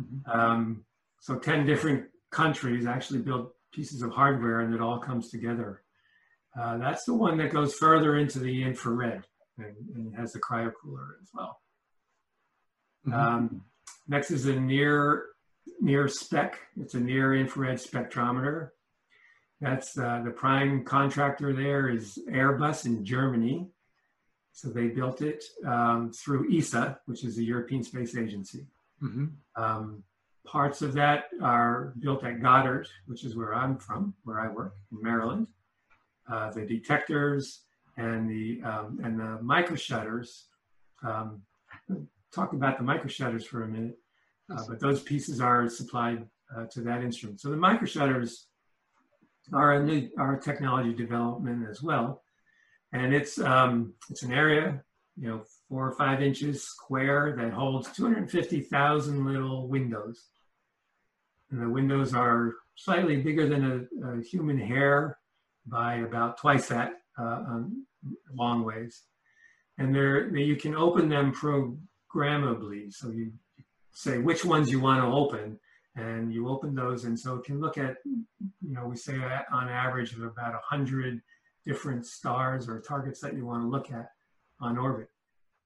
Mm-hmm. 0.00 0.30
Um, 0.30 0.84
so 1.20 1.38
10 1.38 1.66
different 1.66 2.06
countries 2.30 2.86
actually 2.86 3.18
build 3.18 3.50
pieces 3.72 4.00
of 4.00 4.10
hardware 4.10 4.60
and 4.60 4.74
it 4.74 4.80
all 4.80 4.98
comes 4.98 5.30
together. 5.30 5.82
Uh, 6.58 6.78
that's 6.78 7.04
the 7.04 7.14
one 7.14 7.36
that 7.38 7.52
goes 7.52 7.74
further 7.74 8.16
into 8.16 8.38
the 8.38 8.62
infrared 8.62 9.24
and, 9.58 9.76
and 9.94 10.16
has 10.16 10.32
the 10.32 10.40
cryocooler 10.40 11.20
as 11.20 11.28
well. 11.34 11.60
Mm-hmm. 13.06 13.12
Um, 13.12 13.62
next 14.08 14.30
is 14.30 14.46
a 14.46 14.58
near 14.58 15.26
NIRSpec. 15.82 16.54
It's 16.80 16.94
a 16.94 17.00
near 17.00 17.34
infrared 17.34 17.78
spectrometer. 17.78 18.70
That's 19.60 19.98
uh, 19.98 20.22
the 20.24 20.30
prime 20.30 20.84
contractor 20.84 21.52
there 21.52 21.88
is 21.88 22.18
Airbus 22.30 22.86
in 22.86 23.04
Germany. 23.04 23.68
So 24.52 24.68
they 24.68 24.88
built 24.88 25.22
it 25.22 25.44
um, 25.66 26.12
through 26.12 26.54
ESA, 26.54 26.98
which 27.06 27.24
is 27.24 27.36
the 27.36 27.44
European 27.44 27.82
Space 27.82 28.16
Agency. 28.16 28.66
Mm-hmm. 29.02 29.26
Um, 29.62 30.02
parts 30.44 30.82
of 30.82 30.92
that 30.94 31.26
are 31.42 31.94
built 32.00 32.24
at 32.24 32.42
Goddard, 32.42 32.88
which 33.06 33.24
is 33.24 33.36
where 33.36 33.54
I'm 33.54 33.78
from, 33.78 34.14
where 34.24 34.40
I 34.40 34.48
work 34.48 34.74
in 34.90 35.02
Maryland. 35.02 35.46
Uh, 36.30 36.50
the 36.50 36.66
detectors 36.66 37.62
and 37.96 38.28
the 38.28 38.60
um, 38.62 39.00
and 39.02 39.18
the 39.18 39.38
micro 39.42 39.76
shutters. 39.76 40.46
Um, 41.02 41.42
talk 42.32 42.52
about 42.52 42.78
the 42.78 42.84
micro 42.84 43.08
shutters 43.08 43.44
for 43.44 43.64
a 43.64 43.68
minute, 43.68 43.98
uh, 44.50 44.62
but 44.68 44.80
those 44.80 45.02
pieces 45.02 45.40
are 45.40 45.68
supplied 45.68 46.26
uh, 46.56 46.66
to 46.72 46.80
that 46.82 47.02
instrument. 47.02 47.40
So 47.40 47.50
the 47.50 47.56
micro 47.56 47.86
shutters 47.86 48.46
are 49.52 49.74
a 49.74 49.84
new 49.84 50.08
our 50.18 50.38
technology 50.38 50.94
development 50.94 51.68
as 51.68 51.82
well, 51.82 52.22
and 52.92 53.14
it's 53.14 53.38
um, 53.40 53.94
it's 54.10 54.22
an 54.22 54.32
area 54.32 54.82
you 55.20 55.28
know 55.28 55.42
four 55.68 55.86
or 55.86 55.92
five 55.92 56.22
inches 56.22 56.64
square 56.64 57.34
that 57.36 57.52
holds 57.52 57.90
250,000 57.92 59.24
little 59.24 59.68
windows. 59.68 60.28
And 61.50 61.60
the 61.60 61.68
windows 61.68 62.14
are 62.14 62.54
slightly 62.74 63.16
bigger 63.16 63.48
than 63.48 63.88
a, 64.02 64.18
a 64.18 64.22
human 64.22 64.58
hair 64.58 65.18
by 65.66 65.96
about 65.96 66.38
twice 66.38 66.68
that 66.68 66.92
uh, 67.18 67.22
um, 67.24 67.86
long 68.34 68.64
ways. 68.64 69.02
And 69.78 69.94
they, 69.94 70.42
you 70.42 70.56
can 70.56 70.74
open 70.74 71.08
them 71.08 71.32
programmably. 72.14 72.92
So 72.92 73.10
you 73.10 73.32
say 73.92 74.18
which 74.18 74.44
ones 74.44 74.70
you 74.70 74.80
want 74.80 75.02
to 75.02 75.06
open 75.06 75.58
and 75.96 76.32
you 76.32 76.48
open 76.48 76.74
those. 76.74 77.04
And 77.04 77.18
so 77.18 77.36
it 77.36 77.44
can 77.44 77.60
look 77.60 77.78
at, 77.78 77.96
you 78.04 78.74
know, 78.74 78.86
we 78.86 78.96
say 78.96 79.14
on 79.52 79.68
average 79.68 80.12
of 80.12 80.22
about 80.22 80.52
100 80.52 81.20
different 81.64 82.06
stars 82.06 82.68
or 82.68 82.80
targets 82.80 83.20
that 83.20 83.34
you 83.34 83.44
want 83.44 83.62
to 83.62 83.68
look 83.68 83.90
at 83.90 84.10
on 84.60 84.78
orbit. 84.78 85.08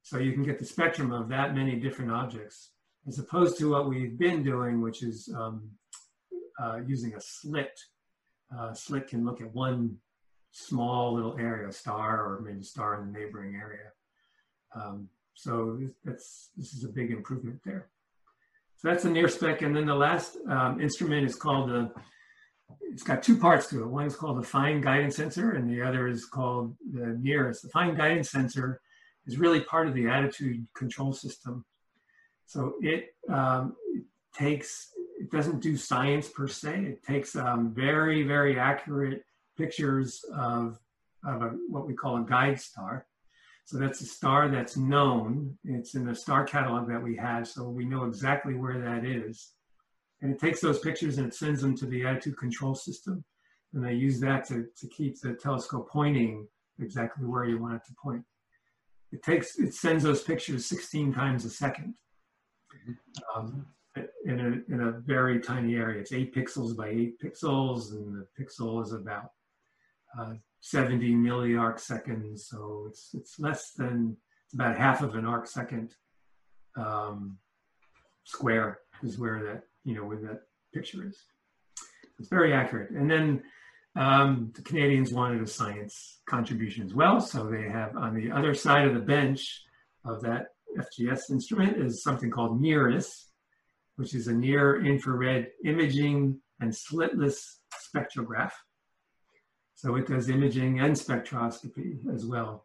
So 0.02 0.18
you 0.18 0.32
can 0.32 0.42
get 0.42 0.58
the 0.58 0.64
spectrum 0.64 1.12
of 1.12 1.28
that 1.28 1.54
many 1.54 1.76
different 1.76 2.10
objects, 2.10 2.70
as 3.06 3.18
opposed 3.18 3.58
to 3.58 3.70
what 3.70 3.88
we've 3.88 4.18
been 4.18 4.42
doing, 4.42 4.82
which 4.82 5.02
is 5.02 5.32
um, 5.34 5.70
uh, 6.62 6.80
using 6.86 7.14
a 7.14 7.20
slit. 7.20 7.78
Uh, 8.56 8.74
slit 8.74 9.08
can 9.08 9.24
look 9.24 9.40
at 9.40 9.52
one 9.54 9.96
small 10.52 11.14
little 11.14 11.36
area, 11.38 11.68
a 11.68 11.72
star 11.72 12.20
or 12.20 12.40
maybe 12.40 12.60
a 12.60 12.64
star 12.64 13.00
in 13.00 13.12
the 13.12 13.18
neighboring 13.18 13.56
area. 13.56 13.90
Um, 14.74 15.08
so 15.34 15.80
that's 16.04 16.50
this 16.56 16.72
is 16.72 16.84
a 16.84 16.88
big 16.88 17.10
improvement 17.10 17.60
there. 17.64 17.88
So 18.76 18.88
that's 18.88 19.04
the 19.04 19.28
spec. 19.28 19.62
and 19.62 19.74
then 19.74 19.86
the 19.86 19.94
last 19.94 20.36
um, 20.48 20.80
instrument 20.80 21.26
is 21.26 21.36
called 21.36 21.70
the. 21.70 21.90
It's 22.80 23.02
got 23.02 23.22
two 23.22 23.36
parts 23.36 23.68
to 23.68 23.82
it. 23.82 23.86
One 23.86 24.06
is 24.06 24.16
called 24.16 24.38
the 24.38 24.46
fine 24.46 24.80
guidance 24.80 25.16
sensor, 25.16 25.52
and 25.52 25.68
the 25.68 25.82
other 25.82 26.06
is 26.06 26.24
called 26.26 26.74
the 26.92 27.18
NIRISS. 27.22 27.62
The 27.62 27.68
fine 27.68 27.94
guidance 27.94 28.30
sensor 28.30 28.80
is 29.26 29.38
really 29.38 29.60
part 29.60 29.88
of 29.88 29.94
the 29.94 30.08
attitude 30.08 30.66
control 30.74 31.12
system. 31.12 31.64
So 32.46 32.74
it, 32.80 33.14
um, 33.28 33.76
it 33.94 34.04
takes, 34.36 34.92
it 35.18 35.30
doesn't 35.30 35.60
do 35.60 35.76
science 35.76 36.28
per 36.28 36.46
se. 36.46 36.84
It 36.84 37.02
takes 37.02 37.36
um, 37.36 37.72
very, 37.74 38.22
very 38.22 38.58
accurate 38.58 39.24
pictures 39.56 40.24
of, 40.34 40.78
of 41.26 41.42
a, 41.42 41.48
what 41.68 41.86
we 41.86 41.94
call 41.94 42.16
a 42.18 42.24
guide 42.24 42.60
star. 42.60 43.06
So 43.64 43.78
that's 43.78 44.00
a 44.02 44.06
star 44.06 44.48
that's 44.48 44.76
known. 44.76 45.56
It's 45.64 45.94
in 45.94 46.04
the 46.04 46.14
star 46.14 46.44
catalog 46.44 46.88
that 46.88 47.02
we 47.02 47.16
have, 47.16 47.48
so 47.48 47.68
we 47.68 47.84
know 47.84 48.04
exactly 48.04 48.54
where 48.54 48.78
that 48.78 49.04
is. 49.04 49.52
And 50.20 50.32
it 50.32 50.38
takes 50.38 50.60
those 50.60 50.78
pictures 50.78 51.18
and 51.18 51.26
it 51.26 51.34
sends 51.34 51.62
them 51.62 51.76
to 51.78 51.86
the 51.86 52.06
attitude 52.06 52.38
control 52.38 52.74
system. 52.74 53.24
And 53.72 53.84
they 53.84 53.94
use 53.94 54.20
that 54.20 54.46
to, 54.48 54.66
to 54.76 54.88
keep 54.88 55.20
the 55.20 55.34
telescope 55.34 55.88
pointing 55.90 56.46
exactly 56.78 57.26
where 57.26 57.44
you 57.44 57.58
want 57.58 57.74
it 57.74 57.82
to 57.86 57.94
point 58.02 58.24
it 59.14 59.22
takes 59.22 59.58
it 59.58 59.72
sends 59.72 60.02
those 60.02 60.22
pictures 60.22 60.66
16 60.66 61.12
times 61.12 61.44
a 61.44 61.50
second 61.50 61.94
um, 63.34 63.64
in, 64.26 64.40
a, 64.40 64.74
in 64.74 64.80
a 64.80 64.90
very 65.00 65.38
tiny 65.38 65.76
area. 65.76 66.00
It's 66.00 66.12
eight 66.12 66.34
pixels 66.34 66.76
by 66.76 66.88
eight 66.88 67.20
pixels, 67.22 67.92
and 67.92 68.12
the 68.12 68.26
pixel 68.38 68.82
is 68.82 68.92
about 68.92 69.30
uh, 70.18 70.34
70 70.64 71.14
milliarc 71.14 71.78
seconds. 71.78 72.46
So 72.48 72.86
it's 72.88 73.10
it's 73.12 73.38
less 73.38 73.72
than 73.72 74.16
it's 74.46 74.54
about 74.54 74.78
half 74.78 75.02
of 75.02 75.14
an 75.14 75.26
arc 75.26 75.46
second 75.46 75.94
um, 76.74 77.36
square 78.24 78.78
is 79.02 79.18
where 79.18 79.44
that 79.44 79.64
you 79.84 79.94
know 79.94 80.06
where 80.06 80.16
that 80.20 80.40
picture 80.72 81.06
is. 81.06 81.22
It's 82.18 82.30
very 82.30 82.54
accurate. 82.54 82.92
And 82.92 83.10
then 83.10 83.42
um, 83.94 84.52
the 84.54 84.62
Canadians 84.62 85.12
wanted 85.12 85.42
a 85.42 85.46
science 85.46 86.20
contribution 86.26 86.86
as 86.86 86.94
well, 86.94 87.20
so 87.20 87.44
they 87.44 87.68
have 87.68 87.94
on 87.94 88.14
the 88.14 88.30
other 88.32 88.54
side 88.54 88.86
of 88.88 88.94
the 88.94 89.00
bench 89.00 89.62
of 90.06 90.22
that 90.22 90.46
FGS 90.78 91.30
instrument 91.30 91.76
is 91.76 92.02
something 92.02 92.30
called 92.30 92.58
NIRISS, 92.60 93.26
which 93.96 94.14
is 94.14 94.28
a 94.28 94.32
near 94.32 94.82
infrared 94.82 95.48
imaging 95.62 96.40
and 96.60 96.72
slitless 96.72 97.56
spectrograph. 97.94 98.52
So 99.74 99.96
it 99.96 100.06
does 100.06 100.28
imaging 100.28 100.80
and 100.80 100.94
spectroscopy 100.94 102.12
as 102.14 102.24
well. 102.24 102.64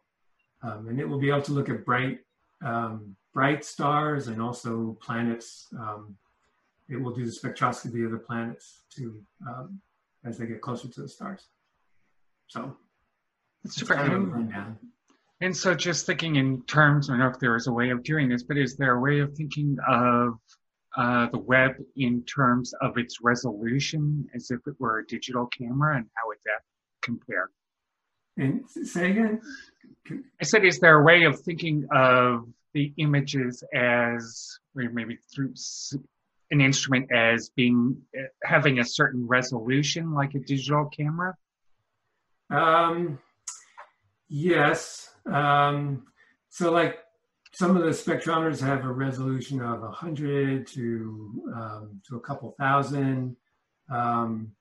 Um, 0.62 0.88
and 0.88 1.00
it 1.00 1.08
will 1.08 1.18
be 1.18 1.30
able 1.30 1.42
to 1.42 1.52
look 1.52 1.68
at 1.68 1.84
bright, 1.84 2.20
um, 2.64 3.16
bright 3.32 3.64
stars 3.64 4.28
and 4.28 4.40
also 4.40 4.96
planets. 5.00 5.68
Um, 5.78 6.16
it 6.88 7.00
will 7.00 7.12
do 7.12 7.24
the 7.24 7.30
spectroscopy 7.30 8.04
of 8.04 8.12
the 8.12 8.18
planets 8.18 8.82
too 8.94 9.22
um, 9.48 9.80
as 10.24 10.38
they 10.38 10.46
get 10.46 10.60
closer 10.60 10.88
to 10.88 11.02
the 11.02 11.08
stars. 11.08 11.46
So 12.48 12.76
it's 13.64 13.76
super. 13.76 13.94
Kind 13.94 14.76
and 15.42 15.56
so, 15.56 15.74
just 15.74 16.04
thinking 16.04 16.36
in 16.36 16.62
terms, 16.64 17.08
I 17.08 17.14
don't 17.14 17.20
know 17.20 17.28
if 17.28 17.38
there 17.38 17.56
is 17.56 17.66
a 17.66 17.72
way 17.72 17.90
of 17.90 18.02
doing 18.02 18.28
this, 18.28 18.42
but 18.42 18.58
is 18.58 18.76
there 18.76 18.96
a 18.96 19.00
way 19.00 19.20
of 19.20 19.34
thinking 19.34 19.78
of 19.88 20.34
uh, 20.98 21.28
the 21.28 21.38
Webb 21.38 21.76
in 21.96 22.22
terms 22.24 22.74
of 22.82 22.98
its 22.98 23.22
resolution 23.22 24.28
as 24.34 24.50
if 24.50 24.60
it 24.66 24.74
were 24.78 24.98
a 24.98 25.06
digital 25.06 25.46
camera, 25.46 25.96
and 25.96 26.06
how 26.14 26.28
would 26.28 26.38
that 26.44 26.60
compare? 27.02 27.50
And 28.36 28.64
say 28.68 29.10
again. 29.10 29.40
I 30.40 30.44
said, 30.44 30.64
is 30.64 30.78
there 30.78 31.00
a 31.00 31.04
way 31.04 31.24
of 31.24 31.40
thinking 31.40 31.86
of 31.94 32.46
the 32.72 32.92
images 32.96 33.62
as 33.74 34.58
or 34.76 34.88
maybe 34.90 35.18
through 35.34 35.54
an 36.50 36.60
instrument 36.60 37.10
as 37.12 37.50
being 37.54 37.96
having 38.42 38.78
a 38.78 38.84
certain 38.84 39.26
resolution 39.26 40.14
like 40.14 40.34
a 40.34 40.40
digital 40.40 40.86
camera? 40.86 41.34
Um, 42.50 43.18
yes. 44.28 45.10
Um, 45.26 46.04
so, 46.48 46.72
like 46.72 46.98
some 47.52 47.76
of 47.76 47.82
the 47.82 47.90
spectrometers 47.90 48.60
have 48.60 48.84
a 48.84 48.92
resolution 48.92 49.60
of 49.60 49.80
100 49.80 50.66
to 50.68 51.52
um, 51.54 52.00
to 52.08 52.16
a 52.16 52.20
couple 52.20 52.54
thousand. 52.58 53.36
Um, 53.90 54.52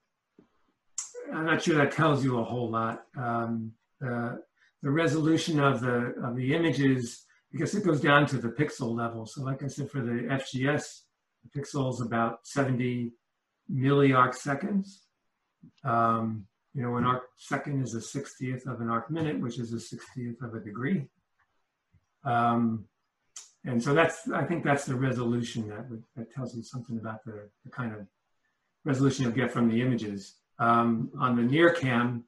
I'm 1.33 1.45
not 1.45 1.61
sure 1.61 1.75
that 1.75 1.91
tells 1.91 2.23
you 2.23 2.39
a 2.39 2.43
whole 2.43 2.69
lot. 2.69 3.03
Um, 3.17 3.73
the, 3.99 4.41
the 4.81 4.89
resolution 4.89 5.59
of 5.59 5.81
the 5.81 6.13
of 6.23 6.35
the 6.35 6.53
images, 6.55 7.25
because 7.51 7.75
it 7.75 7.85
goes 7.85 8.01
down 8.01 8.25
to 8.27 8.37
the 8.37 8.49
pixel 8.49 8.95
level. 8.95 9.25
So, 9.25 9.43
like 9.43 9.63
I 9.63 9.67
said, 9.67 9.91
for 9.91 10.01
the 10.01 10.27
FGS 10.29 11.01
the 11.43 11.59
pixel 11.59 11.93
is 11.93 12.01
about 12.01 12.47
70 12.47 13.11
milliarc 13.71 14.35
seconds. 14.35 15.03
Um, 15.83 16.45
you 16.73 16.83
know, 16.83 16.95
an 16.97 17.05
arc 17.05 17.23
second 17.37 17.81
is 17.81 17.95
a 17.95 17.99
60th 17.99 18.67
of 18.67 18.81
an 18.81 18.89
arc 18.89 19.09
minute, 19.09 19.39
which 19.39 19.59
is 19.59 19.73
a 19.73 19.95
60th 19.95 20.41
of 20.41 20.53
a 20.53 20.59
degree. 20.59 21.07
Um, 22.23 22.85
and 23.65 23.81
so 23.81 23.93
that's, 23.93 24.29
I 24.29 24.45
think 24.45 24.63
that's 24.63 24.85
the 24.85 24.95
resolution 24.95 25.67
that, 25.69 25.85
that 26.15 26.31
tells 26.33 26.55
you 26.55 26.63
something 26.63 26.97
about 26.97 27.25
the, 27.25 27.49
the 27.65 27.71
kind 27.71 27.93
of 27.93 28.07
resolution 28.85 29.23
you'll 29.23 29.33
get 29.33 29.51
from 29.51 29.69
the 29.69 29.81
images. 29.81 30.35
Um, 30.59 31.09
on 31.17 31.35
the 31.35 31.41
NIRCam, 31.43 32.23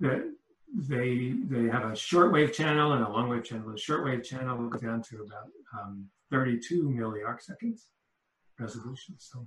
the, 0.00 0.34
they, 0.74 1.34
they 1.44 1.70
have 1.70 1.84
a 1.84 1.92
shortwave 1.92 2.52
channel 2.52 2.92
and 2.92 3.04
a 3.04 3.06
longwave 3.06 3.44
channel. 3.44 3.70
The 3.70 3.78
shortwave 3.78 4.24
channel 4.24 4.68
goes 4.68 4.80
down 4.80 5.02
to 5.10 5.22
about 5.22 5.48
um, 5.78 6.06
32 6.30 6.84
milliarc 6.84 7.40
seconds 7.40 7.86
resolution. 8.58 9.14
So, 9.18 9.46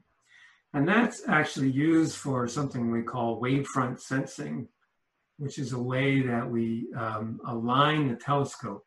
and 0.73 0.87
that's 0.87 1.27
actually 1.27 1.69
used 1.69 2.17
for 2.17 2.47
something 2.47 2.91
we 2.91 3.03
call 3.03 3.41
wavefront 3.41 3.99
sensing, 3.99 4.67
which 5.37 5.59
is 5.59 5.73
a 5.73 5.79
way 5.79 6.21
that 6.21 6.49
we 6.49 6.87
um, 6.97 7.39
align 7.45 8.07
the 8.07 8.15
telescope. 8.15 8.85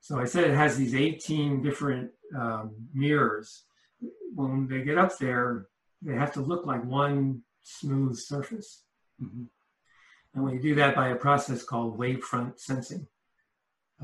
So 0.00 0.18
I 0.18 0.24
said 0.24 0.44
it 0.44 0.54
has 0.54 0.76
these 0.76 0.94
18 0.94 1.62
different 1.62 2.10
um, 2.36 2.74
mirrors. 2.92 3.64
When 4.34 4.66
they 4.66 4.82
get 4.82 4.98
up 4.98 5.16
there, 5.18 5.66
they 6.02 6.14
have 6.14 6.32
to 6.34 6.40
look 6.40 6.66
like 6.66 6.84
one 6.84 7.42
smooth 7.64 8.16
surface. 8.16 8.84
Mm-hmm. 9.22 9.44
And 10.34 10.44
we 10.44 10.58
do 10.58 10.74
that 10.76 10.94
by 10.94 11.08
a 11.08 11.16
process 11.16 11.62
called 11.62 11.98
wavefront 11.98 12.58
sensing. 12.58 13.06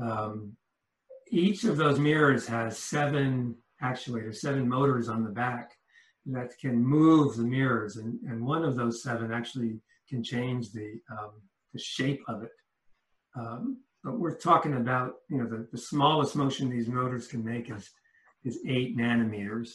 Um, 0.01 0.55
each 1.29 1.63
of 1.63 1.77
those 1.77 1.99
mirrors 1.99 2.47
has 2.47 2.77
seven 2.77 3.55
actuators, 3.81 4.37
seven 4.37 4.67
motors 4.67 5.09
on 5.09 5.23
the 5.23 5.29
back 5.29 5.71
that 6.27 6.57
can 6.59 6.83
move 6.83 7.35
the 7.35 7.43
mirrors. 7.43 7.97
And, 7.97 8.19
and 8.27 8.45
one 8.45 8.63
of 8.63 8.75
those 8.75 9.03
seven 9.03 9.31
actually 9.31 9.79
can 10.07 10.23
change 10.23 10.71
the, 10.71 10.99
um, 11.11 11.31
the 11.73 11.79
shape 11.79 12.21
of 12.27 12.43
it. 12.43 12.51
Um, 13.35 13.77
but 14.03 14.19
we're 14.19 14.35
talking 14.35 14.75
about, 14.75 15.15
you 15.29 15.37
know, 15.37 15.47
the, 15.47 15.67
the 15.71 15.77
smallest 15.77 16.35
motion 16.35 16.69
these 16.69 16.87
motors 16.87 17.27
can 17.27 17.43
make 17.43 17.69
is, 17.69 17.89
is 18.43 18.59
eight 18.67 18.97
nanometers. 18.97 19.67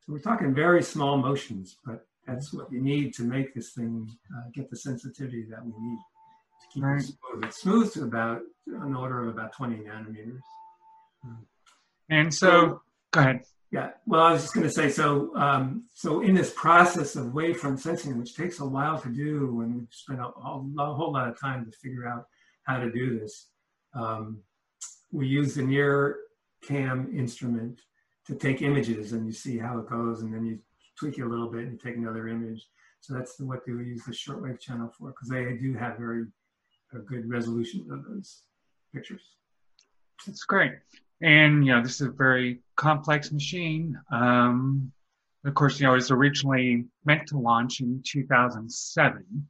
So 0.00 0.12
we're 0.12 0.20
talking 0.20 0.54
very 0.54 0.82
small 0.82 1.16
motions, 1.16 1.78
but 1.84 2.06
that's 2.26 2.52
what 2.52 2.72
you 2.72 2.80
need 2.80 3.14
to 3.14 3.22
make 3.22 3.54
this 3.54 3.72
thing 3.72 4.08
uh, 4.34 4.48
get 4.54 4.70
the 4.70 4.76
sensitivity 4.76 5.44
that 5.50 5.64
we 5.64 5.72
need 5.78 5.98
to 5.98 6.68
keep 6.72 6.82
right. 6.82 7.00
it 7.00 7.04
smooth. 7.04 7.44
It's 7.44 7.60
smooth 7.60 7.92
to 7.94 8.04
about 8.04 8.40
an 8.66 8.94
order 8.94 9.22
of 9.22 9.28
about 9.28 9.52
20 9.52 9.76
nanometers. 9.76 10.40
And 12.10 12.32
so, 12.32 12.82
go 13.12 13.20
ahead. 13.20 13.44
Yeah, 13.70 13.90
well, 14.06 14.22
I 14.22 14.32
was 14.32 14.42
just 14.42 14.54
going 14.54 14.66
to 14.66 14.72
say, 14.72 14.88
so 14.88 15.34
um, 15.36 15.84
so 15.92 16.20
in 16.20 16.34
this 16.34 16.52
process 16.54 17.16
of 17.16 17.28
wavefront 17.32 17.80
sensing, 17.80 18.16
which 18.18 18.36
takes 18.36 18.60
a 18.60 18.64
while 18.64 19.00
to 19.00 19.08
do, 19.08 19.62
and 19.62 19.74
we've 19.74 19.88
spent 19.90 20.20
a, 20.20 20.26
a 20.26 20.94
whole 20.94 21.12
lot 21.12 21.28
of 21.28 21.40
time 21.40 21.64
to 21.64 21.72
figure 21.78 22.06
out 22.06 22.26
how 22.62 22.78
to 22.78 22.90
do 22.90 23.18
this, 23.18 23.48
um, 23.94 24.38
we 25.10 25.26
use 25.26 25.54
the 25.54 25.62
near 25.62 26.18
cam 26.62 27.10
instrument 27.16 27.80
to 28.26 28.36
take 28.36 28.62
images, 28.62 29.12
and 29.12 29.26
you 29.26 29.32
see 29.32 29.58
how 29.58 29.78
it 29.78 29.88
goes, 29.88 30.22
and 30.22 30.32
then 30.32 30.44
you 30.44 30.58
tweak 30.98 31.18
it 31.18 31.22
a 31.22 31.28
little 31.28 31.50
bit 31.50 31.66
and 31.66 31.80
take 31.80 31.96
another 31.96 32.28
image. 32.28 32.66
So 33.00 33.14
that's 33.14 33.38
what 33.38 33.60
we 33.66 33.72
use 33.72 34.04
the 34.04 34.12
shortwave 34.12 34.60
channel 34.60 34.92
for, 34.98 35.08
because 35.08 35.28
they 35.28 35.56
do 35.56 35.74
have 35.74 35.98
very 35.98 36.26
good 37.06 37.28
resolution 37.28 37.86
of 37.90 38.04
those 38.04 38.42
pictures. 38.94 39.22
That's 40.26 40.44
great. 40.44 40.72
And, 41.20 41.64
you 41.64 41.72
know, 41.72 41.82
this 41.82 42.00
is 42.00 42.08
a 42.08 42.10
very 42.10 42.60
complex 42.76 43.30
machine. 43.32 43.98
Um, 44.10 44.92
of 45.44 45.54
course, 45.54 45.78
you 45.78 45.86
know, 45.86 45.92
it 45.92 45.96
was 45.96 46.10
originally 46.10 46.86
meant 47.04 47.28
to 47.28 47.38
launch 47.38 47.80
in 47.80 48.02
2007. 48.04 49.48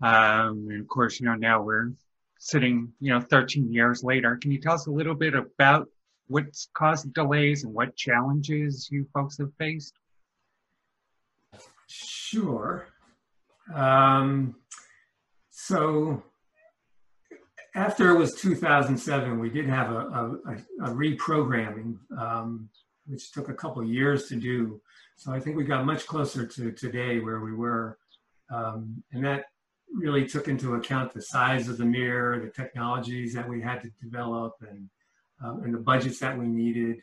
Um, 0.00 0.68
and 0.70 0.80
of 0.80 0.88
course, 0.88 1.18
you 1.18 1.26
know, 1.26 1.34
now 1.34 1.62
we're 1.62 1.92
sitting, 2.38 2.92
you 3.00 3.12
know, 3.12 3.20
13 3.20 3.72
years 3.72 4.04
later. 4.04 4.36
Can 4.36 4.52
you 4.52 4.60
tell 4.60 4.74
us 4.74 4.86
a 4.86 4.90
little 4.90 5.14
bit 5.14 5.34
about 5.34 5.88
what's 6.28 6.68
caused 6.74 7.12
delays 7.14 7.64
and 7.64 7.72
what 7.72 7.96
challenges 7.96 8.88
you 8.90 9.06
folks 9.14 9.38
have 9.38 9.52
faced? 9.58 9.94
Sure. 11.88 12.86
Um, 13.74 14.54
so 15.50 16.22
after 17.74 18.10
it 18.10 18.18
was 18.18 18.34
2007, 18.34 19.38
we 19.38 19.50
did 19.50 19.66
have 19.68 19.90
a, 19.90 19.98
a, 19.98 20.56
a 20.84 20.90
reprogramming, 20.90 21.96
um, 22.18 22.68
which 23.06 23.32
took 23.32 23.48
a 23.48 23.54
couple 23.54 23.82
years 23.84 24.28
to 24.28 24.36
do. 24.36 24.80
So 25.16 25.32
I 25.32 25.40
think 25.40 25.56
we 25.56 25.64
got 25.64 25.84
much 25.84 26.06
closer 26.06 26.46
to 26.46 26.72
today 26.72 27.20
where 27.20 27.40
we 27.40 27.54
were. 27.54 27.98
Um, 28.50 29.02
and 29.12 29.24
that 29.24 29.46
really 29.92 30.26
took 30.26 30.48
into 30.48 30.74
account 30.74 31.12
the 31.12 31.22
size 31.22 31.68
of 31.68 31.78
the 31.78 31.84
mirror, 31.84 32.38
the 32.38 32.50
technologies 32.50 33.32
that 33.34 33.48
we 33.48 33.60
had 33.60 33.82
to 33.82 33.90
develop, 34.02 34.54
and, 34.68 34.88
um, 35.42 35.62
and 35.64 35.74
the 35.74 35.78
budgets 35.78 36.18
that 36.20 36.38
we 36.38 36.46
needed. 36.46 36.98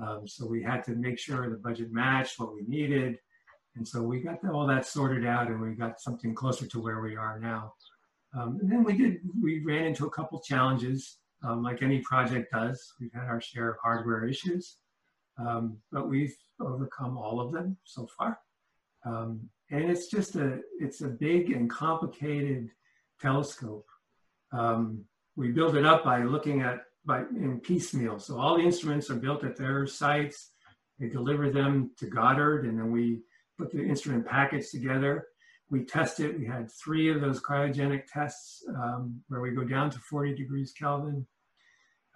Um, 0.00 0.26
so 0.26 0.46
we 0.46 0.62
had 0.62 0.84
to 0.84 0.92
make 0.92 1.18
sure 1.18 1.48
the 1.48 1.56
budget 1.56 1.92
matched 1.92 2.38
what 2.38 2.52
we 2.54 2.62
needed. 2.66 3.18
And 3.76 3.86
so 3.86 4.02
we 4.02 4.20
got 4.20 4.38
all 4.52 4.66
that 4.66 4.86
sorted 4.86 5.26
out 5.26 5.48
and 5.48 5.60
we 5.60 5.74
got 5.74 6.00
something 6.00 6.34
closer 6.34 6.66
to 6.66 6.80
where 6.80 7.00
we 7.00 7.16
are 7.16 7.38
now. 7.38 7.74
Um, 8.34 8.58
and 8.60 8.70
then 8.70 8.84
we 8.84 8.96
did, 8.96 9.18
we 9.42 9.62
ran 9.64 9.84
into 9.84 10.06
a 10.06 10.10
couple 10.10 10.40
challenges, 10.40 11.18
um, 11.42 11.62
like 11.62 11.82
any 11.82 12.00
project 12.00 12.52
does. 12.52 12.94
We've 13.00 13.12
had 13.12 13.24
our 13.24 13.40
share 13.40 13.70
of 13.70 13.76
hardware 13.82 14.26
issues, 14.26 14.76
um, 15.38 15.76
but 15.92 16.08
we've 16.08 16.34
overcome 16.60 17.18
all 17.18 17.40
of 17.40 17.52
them 17.52 17.76
so 17.84 18.08
far. 18.18 18.38
Um, 19.04 19.48
and 19.70 19.84
it's 19.90 20.08
just 20.08 20.36
a, 20.36 20.60
it's 20.80 21.02
a 21.02 21.08
big 21.08 21.50
and 21.50 21.70
complicated 21.70 22.70
telescope. 23.20 23.86
Um, 24.52 25.04
we 25.36 25.52
build 25.52 25.76
it 25.76 25.84
up 25.84 26.04
by 26.04 26.22
looking 26.22 26.62
at, 26.62 26.80
by 27.04 27.20
in 27.36 27.60
piecemeal. 27.60 28.18
So 28.18 28.38
all 28.38 28.56
the 28.56 28.64
instruments 28.64 29.10
are 29.10 29.16
built 29.16 29.44
at 29.44 29.56
their 29.56 29.86
sites. 29.86 30.52
They 30.98 31.08
deliver 31.08 31.50
them 31.50 31.90
to 31.98 32.06
Goddard, 32.06 32.64
and 32.64 32.78
then 32.78 32.90
we 32.90 33.20
put 33.58 33.70
the 33.72 33.84
instrument 33.84 34.26
package 34.26 34.70
together 34.70 35.26
we 35.70 35.84
test 35.84 36.20
it 36.20 36.38
we 36.38 36.46
had 36.46 36.70
three 36.70 37.10
of 37.10 37.20
those 37.20 37.40
cryogenic 37.40 38.04
tests 38.12 38.64
um, 38.68 39.20
where 39.28 39.40
we 39.40 39.50
go 39.50 39.64
down 39.64 39.90
to 39.90 39.98
40 39.98 40.34
degrees 40.34 40.72
Kelvin 40.72 41.26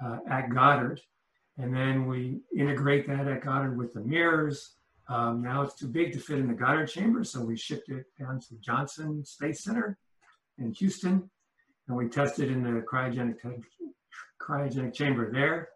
uh, 0.05 0.19
at 0.29 0.51
Goddard. 0.51 1.01
And 1.59 1.75
then 1.75 2.07
we 2.07 2.41
integrate 2.57 3.07
that 3.09 3.29
at 3.29 3.43
Goddard 3.43 3.77
with 3.77 3.93
the 3.93 4.01
mirrors. 4.01 4.77
Um, 5.09 5.43
now 5.43 5.63
it's 5.63 5.75
too 5.75 5.89
big 5.89 6.13
to 6.13 6.21
fit 6.21 6.39
in 6.39 6.49
the 6.49 6.55
Goddard 6.55 6.87
chamber, 6.87 7.25
so 7.25 7.43
we 7.43 7.57
shipped 7.57 7.89
it 7.89 8.07
down 8.19 8.41
to 8.41 8.55
Johnson 8.61 9.25
Space 9.25 9.65
Center 9.65 9.99
in 10.59 10.73
Houston. 10.75 11.29
And 11.89 11.97
we 11.97 12.09
tested 12.09 12.51
in 12.51 12.63
the 12.63 12.81
cryogenic, 12.81 13.37
cryogenic 14.41 14.95
chamber 14.95 15.31
there. 15.33 15.71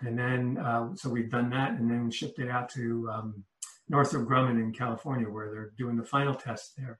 And 0.00 0.18
then, 0.18 0.58
uh, 0.58 0.94
so 0.94 1.10
we've 1.10 1.30
done 1.30 1.50
that 1.50 1.72
and 1.72 1.90
then 1.90 2.10
shipped 2.10 2.38
it 2.38 2.48
out 2.48 2.68
to 2.70 3.08
um, 3.12 3.44
Northrop 3.88 4.28
Grumman 4.28 4.62
in 4.62 4.72
California, 4.72 5.28
where 5.28 5.50
they're 5.50 5.72
doing 5.76 5.96
the 5.96 6.04
final 6.04 6.34
tests 6.34 6.72
there. 6.76 6.98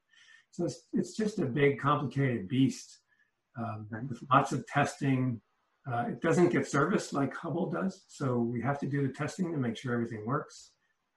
So 0.51 0.64
it's, 0.64 0.83
it's 0.92 1.16
just 1.16 1.38
a 1.38 1.47
big, 1.47 1.81
complicated 1.81 2.49
beast 2.49 2.99
um, 3.59 3.88
with 4.09 4.23
lots 4.31 4.53
of 4.53 4.66
testing. 4.66 5.40
Uh, 5.90 6.07
it 6.09 6.20
doesn't 6.20 6.51
get 6.51 6.66
serviced 6.66 7.12
like 7.12 7.35
Hubble 7.35 7.70
does, 7.70 8.05
so 8.09 8.38
we 8.38 8.61
have 8.62 8.79
to 8.81 8.87
do 8.87 9.07
the 9.07 9.12
testing 9.12 9.53
to 9.53 9.59
make 9.59 9.77
sure 9.77 9.94
everything 9.94 10.25
works. 10.25 10.70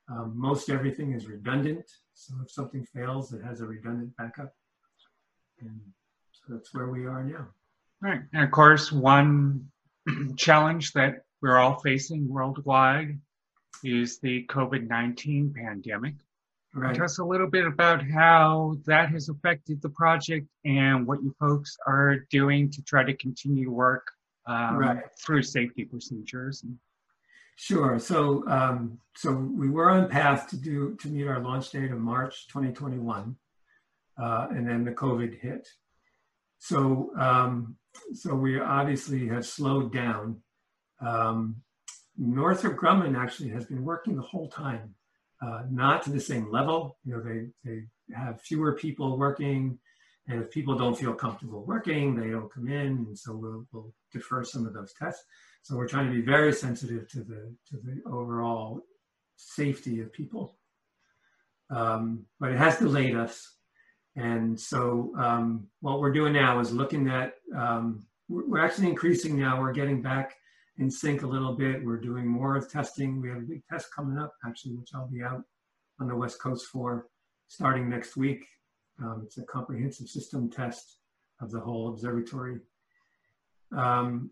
Um, 0.09 0.33
most 0.35 0.69
everything 0.69 1.13
is 1.13 1.27
redundant, 1.27 1.85
so 2.13 2.33
if 2.43 2.51
something 2.51 2.85
fails, 2.85 3.33
it 3.33 3.43
has 3.43 3.61
a 3.61 3.65
redundant 3.65 4.15
backup. 4.17 4.53
And 5.59 5.79
so 6.31 6.53
that's 6.53 6.73
where 6.73 6.87
we 6.87 7.05
are 7.05 7.23
now. 7.23 7.47
Right. 8.01 8.21
And 8.33 8.43
of 8.43 8.51
course, 8.51 8.91
one 8.91 9.69
challenge 10.37 10.93
that 10.93 11.25
we're 11.41 11.57
all 11.57 11.79
facing 11.79 12.27
worldwide 12.29 13.19
is 13.83 14.19
the 14.19 14.45
COVID 14.47 14.87
19 14.87 15.53
pandemic. 15.55 16.15
Right. 16.73 16.95
Tell 16.95 17.05
us 17.05 17.17
a 17.17 17.23
little 17.23 17.49
bit 17.49 17.65
about 17.65 18.03
how 18.03 18.77
that 18.85 19.09
has 19.09 19.29
affected 19.29 19.81
the 19.81 19.89
project 19.89 20.47
and 20.63 21.07
what 21.07 21.23
you 21.23 21.33
folks 21.39 21.75
are 21.87 22.17
doing 22.29 22.69
to 22.71 22.83
try 22.83 23.03
to 23.03 23.15
continue 23.15 23.71
work 23.71 24.05
um, 24.45 24.77
right. 24.77 25.03
through 25.25 25.43
safety 25.43 25.85
procedures. 25.85 26.63
Sure. 27.55 27.97
So, 27.97 28.47
um, 28.47 28.99
so 29.15 29.31
we 29.33 29.69
were 29.69 29.89
on 29.89 30.09
path 30.09 30.47
to 30.49 30.57
do 30.57 30.95
to 31.01 31.07
meet 31.07 31.27
our 31.27 31.39
launch 31.39 31.71
date 31.71 31.91
of 31.91 31.97
March 31.97 32.47
2021, 32.49 33.35
uh, 34.21 34.47
and 34.51 34.69
then 34.69 34.85
the 34.85 34.91
COVID 34.91 35.39
hit. 35.39 35.67
So, 36.59 37.11
um, 37.17 37.75
so 38.13 38.35
we 38.35 38.59
obviously 38.59 39.27
have 39.29 39.45
slowed 39.45 39.91
down. 39.91 40.41
Um, 40.99 41.57
Northrop 42.17 42.77
Grumman 42.77 43.17
actually 43.17 43.49
has 43.49 43.65
been 43.65 43.83
working 43.83 44.15
the 44.15 44.21
whole 44.21 44.49
time, 44.49 44.95
uh, 45.41 45.63
not 45.69 46.03
to 46.03 46.09
the 46.11 46.19
same 46.19 46.51
level. 46.51 46.97
You 47.05 47.13
know, 47.13 47.21
they, 47.21 47.47
they 47.63 47.83
have 48.15 48.41
fewer 48.41 48.73
people 48.73 49.17
working, 49.17 49.77
and 50.27 50.41
if 50.41 50.51
people 50.51 50.75
don't 50.75 50.97
feel 50.97 51.13
comfortable 51.13 51.63
working, 51.63 52.15
they 52.15 52.29
don't 52.29 52.51
come 52.51 52.67
in, 52.67 53.05
and 53.07 53.17
so 53.17 53.35
we'll, 53.35 53.65
we'll 53.71 53.93
defer 54.11 54.43
some 54.43 54.65
of 54.65 54.73
those 54.73 54.93
tests. 54.93 55.23
So 55.61 55.75
we're 55.75 55.87
trying 55.87 56.07
to 56.07 56.13
be 56.13 56.21
very 56.21 56.53
sensitive 56.53 57.09
to 57.09 57.19
the 57.19 57.53
to 57.69 57.77
the 57.83 58.01
overall 58.09 58.81
safety 59.35 60.01
of 60.01 60.11
people. 60.11 60.57
Um, 61.69 62.25
but 62.39 62.51
it 62.51 62.57
has 62.57 62.77
delayed 62.77 63.15
us, 63.15 63.55
and 64.15 64.59
so 64.59 65.13
um, 65.19 65.67
what 65.81 65.99
we're 65.99 66.13
doing 66.13 66.33
now 66.33 66.59
is 66.59 66.71
looking 66.71 67.09
at. 67.09 67.33
Um, 67.55 68.05
we're 68.29 68.63
actually 68.63 68.89
increasing 68.89 69.39
now. 69.39 69.61
We're 69.61 69.71
getting 69.71 70.01
back 70.01 70.35
in 70.77 70.91
sync 70.91 71.23
a 71.23 71.27
little 71.27 71.53
bit. 71.53 71.83
We're 71.83 71.99
doing 71.99 72.27
more 72.27 72.59
testing. 72.59 73.21
We 73.21 73.29
have 73.29 73.39
a 73.39 73.41
big 73.41 73.63
test 73.69 73.87
coming 73.95 74.17
up, 74.17 74.33
actually, 74.45 74.75
which 74.75 74.89
I'll 74.93 75.07
be 75.07 75.23
out 75.23 75.43
on 75.99 76.07
the 76.07 76.15
West 76.15 76.39
Coast 76.41 76.67
for 76.67 77.07
starting 77.47 77.89
next 77.89 78.15
week. 78.17 78.45
Um, 79.01 79.21
it's 79.25 79.37
a 79.37 79.43
comprehensive 79.43 80.07
system 80.07 80.49
test 80.49 80.97
of 81.41 81.51
the 81.51 81.59
whole 81.59 81.89
observatory. 81.89 82.59
Um, 83.75 84.31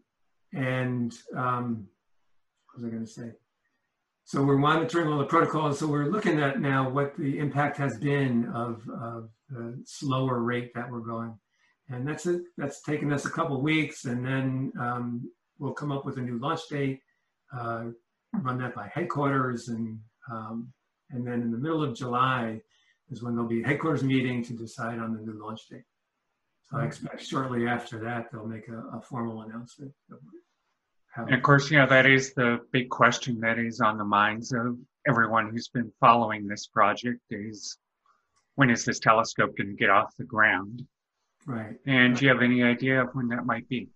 and 0.54 1.14
um, 1.36 1.88
what 2.66 2.82
was 2.82 2.86
I 2.86 2.90
going 2.90 3.06
to 3.06 3.12
say? 3.12 3.32
So 4.24 4.42
we're 4.42 4.58
monitoring 4.58 5.08
all 5.08 5.20
the 5.20 5.26
protocols. 5.26 5.80
So 5.80 5.88
we're 5.88 6.08
looking 6.08 6.40
at 6.40 6.60
now 6.60 6.90
what 6.90 7.16
the 7.16 7.38
impact 7.38 7.78
has 7.78 7.98
been 7.98 8.50
of, 8.56 8.82
of 8.90 9.30
the 9.50 9.80
slower 9.86 10.40
rate 10.40 10.74
that 10.74 10.90
we're 10.90 11.00
going. 11.00 11.38
And 11.90 12.08
that's 12.08 12.26
it. 12.26 12.42
That's 12.58 12.82
taken 12.82 13.14
us 13.14 13.26
a 13.26 13.30
couple 13.30 13.62
weeks. 13.62 14.06
And 14.06 14.26
then 14.26 14.74
um, 14.80 15.30
we'll 15.60 15.74
come 15.74 15.91
up 15.91 16.06
with 16.06 16.18
a 16.18 16.22
new 16.22 16.38
launch 16.39 16.62
date, 16.70 17.02
uh, 17.56 17.86
run 18.34 18.58
that 18.60 18.76
by 18.76 18.89
headquarters, 18.94 19.70
and 19.70 20.00
um, 20.32 20.72
and 21.12 21.26
then 21.26 21.41
in 21.41 21.52
the 21.52 21.58
middle 21.58 21.84
of 21.84 21.96
July 21.96 22.62
is 23.10 23.22
when 23.22 23.36
there'll 23.36 23.50
be 23.50 23.62
a 23.62 23.68
headquarters 23.68 24.04
meeting 24.04 24.44
to 24.44 24.54
decide 24.54 25.00
on 25.00 25.13
the 25.13 25.22
new 25.22 25.39
launch 25.39 25.68
date. 25.70 25.84
So 26.70 26.78
I 26.78 26.86
expect 26.86 27.24
shortly 27.24 27.68
after 27.68 28.00
that 28.00 28.32
they'll 28.32 28.48
make 28.48 28.68
a, 28.68 28.98
a 28.98 29.02
formal 29.02 29.44
announcement. 29.44 29.91
Of 30.12 30.18
and 31.18 31.36
of 31.36 31.44
course, 31.44 31.70
you 31.72 31.78
know 31.78 31.88
that 31.88 32.06
is 32.06 32.34
the 32.34 32.60
big 32.72 32.89
question 32.89 33.39
that 33.41 33.60
is 33.60 33.80
on 33.80 33.98
the 33.98 34.04
minds 34.04 34.52
of 34.52 34.78
everyone 35.08 35.50
who's 35.50 35.70
been 35.70 35.91
following 36.00 36.48
this 36.48 36.68
project: 36.68 37.22
is 37.30 37.78
when 38.56 38.70
is 38.70 38.84
this 38.84 39.00
telescope 39.00 39.56
going 39.58 39.70
to 39.70 39.76
get 39.76 39.89
off 39.89 40.15
the 40.18 40.26
ground? 40.26 40.86
Right. 41.46 41.78
And 41.86 42.18
do 42.18 42.26
you 42.26 42.32
have 42.32 42.41
any 42.41 42.63
idea 42.63 43.04
of 43.04 43.10
when 43.13 43.28
that 43.30 43.46
might 43.46 43.70
be? 43.70 43.89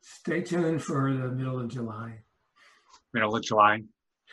Stay 0.00 0.42
tuned 0.42 0.82
for 0.82 1.12
the 1.12 1.28
middle 1.28 1.58
of 1.58 1.68
July. 1.68 2.20
Middle 3.12 3.34
of 3.34 3.42
July. 3.42 3.82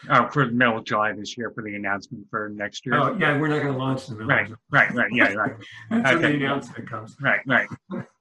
Oh, 0.10 0.28
for 0.30 0.46
the 0.46 0.52
middle 0.52 0.78
of 0.78 0.86
July 0.86 1.14
this 1.14 1.38
year 1.38 1.52
for 1.52 1.64
the 1.64 1.76
announcement 1.76 2.26
for 2.30 2.50
next 2.50 2.86
year. 2.86 2.96
Oh, 2.96 3.16
yeah, 3.18 3.38
we're 3.40 3.48
not 3.48 3.62
going 3.62 3.74
to 3.74 3.80
launch 3.80 4.10
in 4.10 4.18
the 4.18 4.26
middle. 4.26 4.36
Right, 4.36 4.52
right, 4.72 4.94
right. 4.94 5.12
Yeah, 5.14 5.34
right. 5.34 5.54
Until 5.90 6.18
okay. 6.18 6.32
the 6.32 6.46
announcement 6.46 6.90
comes. 6.90 7.16
Right, 7.22 7.40
right. 7.48 7.68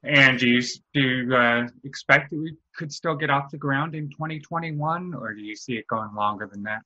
and 0.04 0.38
do 0.38 0.48
you 0.48 0.62
do 0.94 1.00
you, 1.00 1.34
uh, 1.34 1.66
expect 1.84 2.30
that 2.30 2.38
we 2.38 2.56
could 2.76 2.92
still 2.92 3.16
get 3.16 3.30
off 3.30 3.50
the 3.50 3.58
ground 3.58 3.94
in 3.94 4.10
2021, 4.10 5.14
or 5.14 5.34
do 5.34 5.40
you 5.40 5.56
see 5.56 5.74
it 5.74 5.86
going 5.88 6.14
longer 6.14 6.48
than 6.50 6.62
that? 6.64 6.82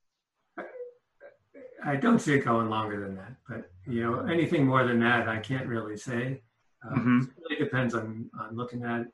I 1.84 1.96
don't 1.96 2.18
see 2.18 2.34
it 2.34 2.44
going 2.44 2.70
longer 2.70 2.98
than 3.00 3.16
that, 3.16 3.34
but 3.48 3.70
you 3.86 4.02
know, 4.02 4.20
anything 4.26 4.66
more 4.66 4.84
than 4.84 4.98
that, 5.00 5.28
I 5.28 5.38
can't 5.38 5.66
really 5.66 5.96
say. 5.96 6.40
Um, 6.84 6.98
mm-hmm. 6.98 7.20
It 7.22 7.28
really 7.38 7.64
depends 7.64 7.94
on 7.94 8.30
on 8.40 8.56
looking 8.56 8.82
at 8.82 9.06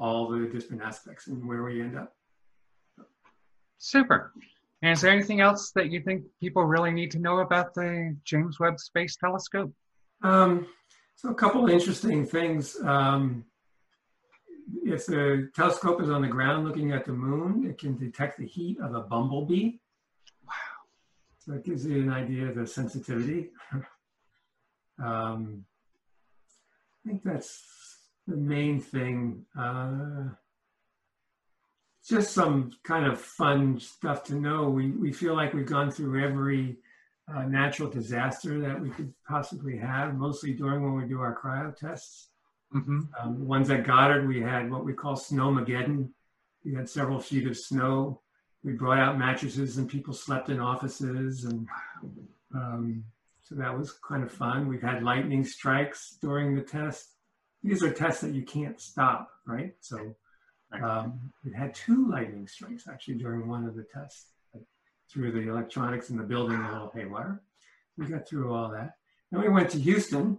all 0.00 0.28
the 0.28 0.46
different 0.46 0.82
aspects 0.82 1.26
and 1.26 1.46
where 1.46 1.62
we 1.62 1.80
end 1.80 1.96
up. 1.96 2.14
Super. 3.78 4.32
And 4.82 4.92
is 4.92 5.00
there 5.00 5.10
anything 5.10 5.40
else 5.40 5.72
that 5.72 5.90
you 5.90 6.00
think 6.00 6.24
people 6.40 6.64
really 6.64 6.92
need 6.92 7.10
to 7.12 7.18
know 7.18 7.38
about 7.38 7.74
the 7.74 8.16
James 8.24 8.60
Webb 8.60 8.78
Space 8.78 9.16
Telescope? 9.16 9.72
Um, 10.22 10.66
so, 11.16 11.30
a 11.30 11.34
couple 11.34 11.64
of 11.64 11.70
interesting 11.70 12.24
things. 12.24 12.76
Um, 12.84 13.44
if 14.84 15.06
the 15.06 15.50
telescope 15.54 16.00
is 16.00 16.10
on 16.10 16.22
the 16.22 16.28
ground 16.28 16.66
looking 16.66 16.92
at 16.92 17.04
the 17.04 17.12
moon, 17.12 17.66
it 17.68 17.78
can 17.78 17.96
detect 17.96 18.38
the 18.38 18.46
heat 18.46 18.78
of 18.80 18.94
a 18.94 19.00
bumblebee. 19.00 19.78
Wow. 20.46 20.52
So, 21.38 21.54
it 21.54 21.64
gives 21.64 21.84
you 21.84 22.02
an 22.02 22.12
idea 22.12 22.48
of 22.48 22.54
the 22.54 22.66
sensitivity. 22.66 23.50
um, 25.02 25.64
I 27.04 27.08
think 27.08 27.24
that's 27.24 27.62
the 28.28 28.36
main 28.36 28.80
thing. 28.80 29.44
Uh, 29.58 30.28
just 32.06 32.32
some 32.32 32.70
kind 32.84 33.06
of 33.06 33.20
fun 33.20 33.80
stuff 33.80 34.24
to 34.24 34.34
know. 34.34 34.68
We, 34.68 34.92
we 34.92 35.12
feel 35.12 35.34
like 35.34 35.52
we've 35.52 35.66
gone 35.66 35.90
through 35.90 36.22
every 36.22 36.76
uh, 37.34 37.42
natural 37.42 37.90
disaster 37.90 38.60
that 38.60 38.80
we 38.80 38.90
could 38.90 39.12
possibly 39.26 39.76
have, 39.78 40.14
mostly 40.14 40.52
during 40.52 40.82
when 40.82 40.94
we 40.94 41.08
do 41.08 41.20
our 41.20 41.38
cryo 41.38 41.74
tests. 41.76 42.28
Mm-hmm. 42.74 43.00
Um, 43.20 43.46
ones 43.46 43.70
at 43.70 43.84
Goddard, 43.84 44.28
we 44.28 44.40
had 44.40 44.70
what 44.70 44.84
we 44.84 44.92
call 44.92 45.16
snowmageddon. 45.16 46.08
We 46.64 46.74
had 46.74 46.88
several 46.88 47.18
feet 47.18 47.46
of 47.46 47.56
snow. 47.56 48.20
We 48.62 48.72
brought 48.72 48.98
out 48.98 49.18
mattresses 49.18 49.78
and 49.78 49.88
people 49.88 50.12
slept 50.12 50.50
in 50.50 50.60
offices. 50.60 51.44
And 51.44 51.66
um, 52.54 53.04
so 53.42 53.54
that 53.54 53.76
was 53.76 53.92
kind 54.06 54.22
of 54.22 54.32
fun. 54.32 54.68
We've 54.68 54.82
had 54.82 55.02
lightning 55.02 55.44
strikes 55.44 56.16
during 56.20 56.54
the 56.54 56.62
test. 56.62 57.17
These 57.62 57.82
are 57.82 57.92
tests 57.92 58.20
that 58.22 58.34
you 58.34 58.42
can't 58.42 58.80
stop, 58.80 59.30
right? 59.46 59.74
So 59.80 60.14
um, 60.82 61.32
it 61.44 61.54
had 61.54 61.74
two 61.74 62.08
lightning 62.08 62.46
strikes 62.46 62.86
actually 62.88 63.14
during 63.14 63.48
one 63.48 63.66
of 63.66 63.74
the 63.74 63.84
tests. 63.92 64.26
Through 65.10 65.32
the 65.32 65.48
electronics 65.48 66.10
in 66.10 66.18
the 66.18 66.22
building 66.22 66.58
a 66.58 66.70
little 66.70 66.92
haywire. 66.94 67.40
We 67.96 68.04
got 68.04 68.28
through 68.28 68.52
all 68.52 68.70
that. 68.72 68.96
Then 69.30 69.40
we 69.40 69.48
went 69.48 69.70
to 69.70 69.78
Houston 69.80 70.36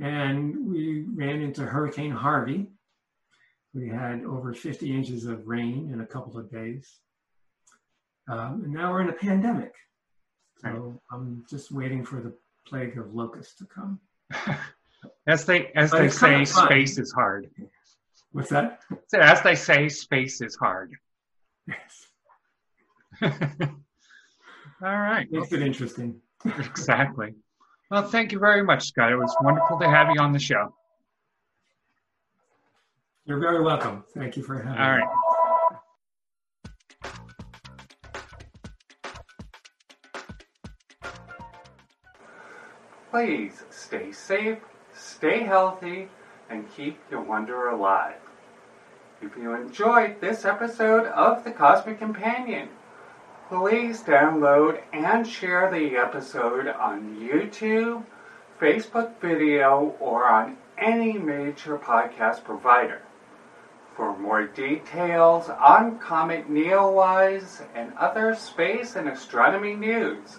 and 0.00 0.70
we 0.70 1.06
ran 1.12 1.40
into 1.40 1.62
Hurricane 1.62 2.12
Harvey. 2.12 2.68
We 3.74 3.88
had 3.88 4.24
over 4.24 4.54
50 4.54 4.94
inches 4.94 5.24
of 5.24 5.48
rain 5.48 5.90
in 5.92 6.02
a 6.02 6.06
couple 6.06 6.38
of 6.38 6.50
days. 6.52 7.00
Um, 8.28 8.62
and 8.64 8.72
now 8.72 8.92
we're 8.92 9.02
in 9.02 9.08
a 9.08 9.12
pandemic. 9.12 9.74
So 10.58 11.00
I'm 11.10 11.44
just 11.50 11.70
waiting 11.70 12.04
for 12.04 12.20
the 12.20 12.32
plague 12.66 12.98
of 12.98 13.14
locusts 13.14 13.56
to 13.56 13.66
come. 13.66 14.00
as 15.26 15.44
they 15.44 15.66
as 15.74 15.90
but 15.90 15.98
they 15.98 16.08
say, 16.08 16.44
space 16.44 16.98
is 16.98 17.12
hard. 17.12 17.50
What's 18.32 18.50
that? 18.50 18.80
So 19.08 19.18
as 19.18 19.42
they 19.42 19.54
say, 19.54 19.88
space 19.88 20.40
is 20.40 20.56
hard. 20.56 20.92
Yes. 21.66 22.06
All 23.22 23.30
right. 24.82 25.26
Makes 25.30 25.52
it 25.52 25.62
interesting. 25.62 26.20
exactly. 26.44 27.34
Well, 27.90 28.02
thank 28.02 28.32
you 28.32 28.38
very 28.38 28.62
much, 28.62 28.88
Scott. 28.88 29.12
It 29.12 29.16
was 29.16 29.34
wonderful 29.40 29.78
to 29.78 29.88
have 29.88 30.08
you 30.14 30.20
on 30.20 30.32
the 30.32 30.38
show. 30.38 30.74
You're 33.24 33.40
very 33.40 33.62
welcome. 33.62 34.04
Thank 34.14 34.36
you 34.36 34.42
for 34.42 34.58
having 34.58 34.78
All 34.78 34.96
me. 34.96 35.02
right. 35.02 35.26
Please 43.10 43.64
stay 43.70 44.12
safe, 44.12 44.58
stay 45.26 45.42
healthy, 45.42 46.08
and 46.48 46.72
keep 46.76 46.96
your 47.10 47.20
wonder 47.20 47.70
alive. 47.70 48.14
If 49.20 49.36
you 49.36 49.54
enjoyed 49.54 50.20
this 50.20 50.44
episode 50.44 51.06
of 51.06 51.42
The 51.42 51.50
Cosmic 51.50 51.98
Companion, 51.98 52.68
please 53.48 54.04
download 54.04 54.80
and 54.92 55.26
share 55.26 55.68
the 55.68 55.96
episode 55.96 56.68
on 56.68 57.16
YouTube, 57.16 58.04
Facebook 58.60 59.18
video, 59.20 59.96
or 59.98 60.28
on 60.28 60.58
any 60.78 61.14
major 61.14 61.76
podcast 61.76 62.44
provider. 62.44 63.02
For 63.96 64.16
more 64.16 64.46
details 64.46 65.48
on 65.48 65.98
Comet 65.98 66.48
Neowise 66.48 67.66
and 67.74 67.92
other 67.94 68.32
space 68.36 68.94
and 68.94 69.08
astronomy 69.08 69.74
news, 69.74 70.38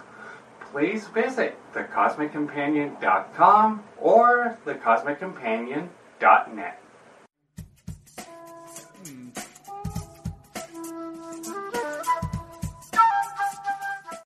please 0.61 1.07
visit 1.07 1.57
thecosmiccompanion.com 1.77 3.81
or 3.99 4.57
thecosmiccompanion.net. 4.65 6.81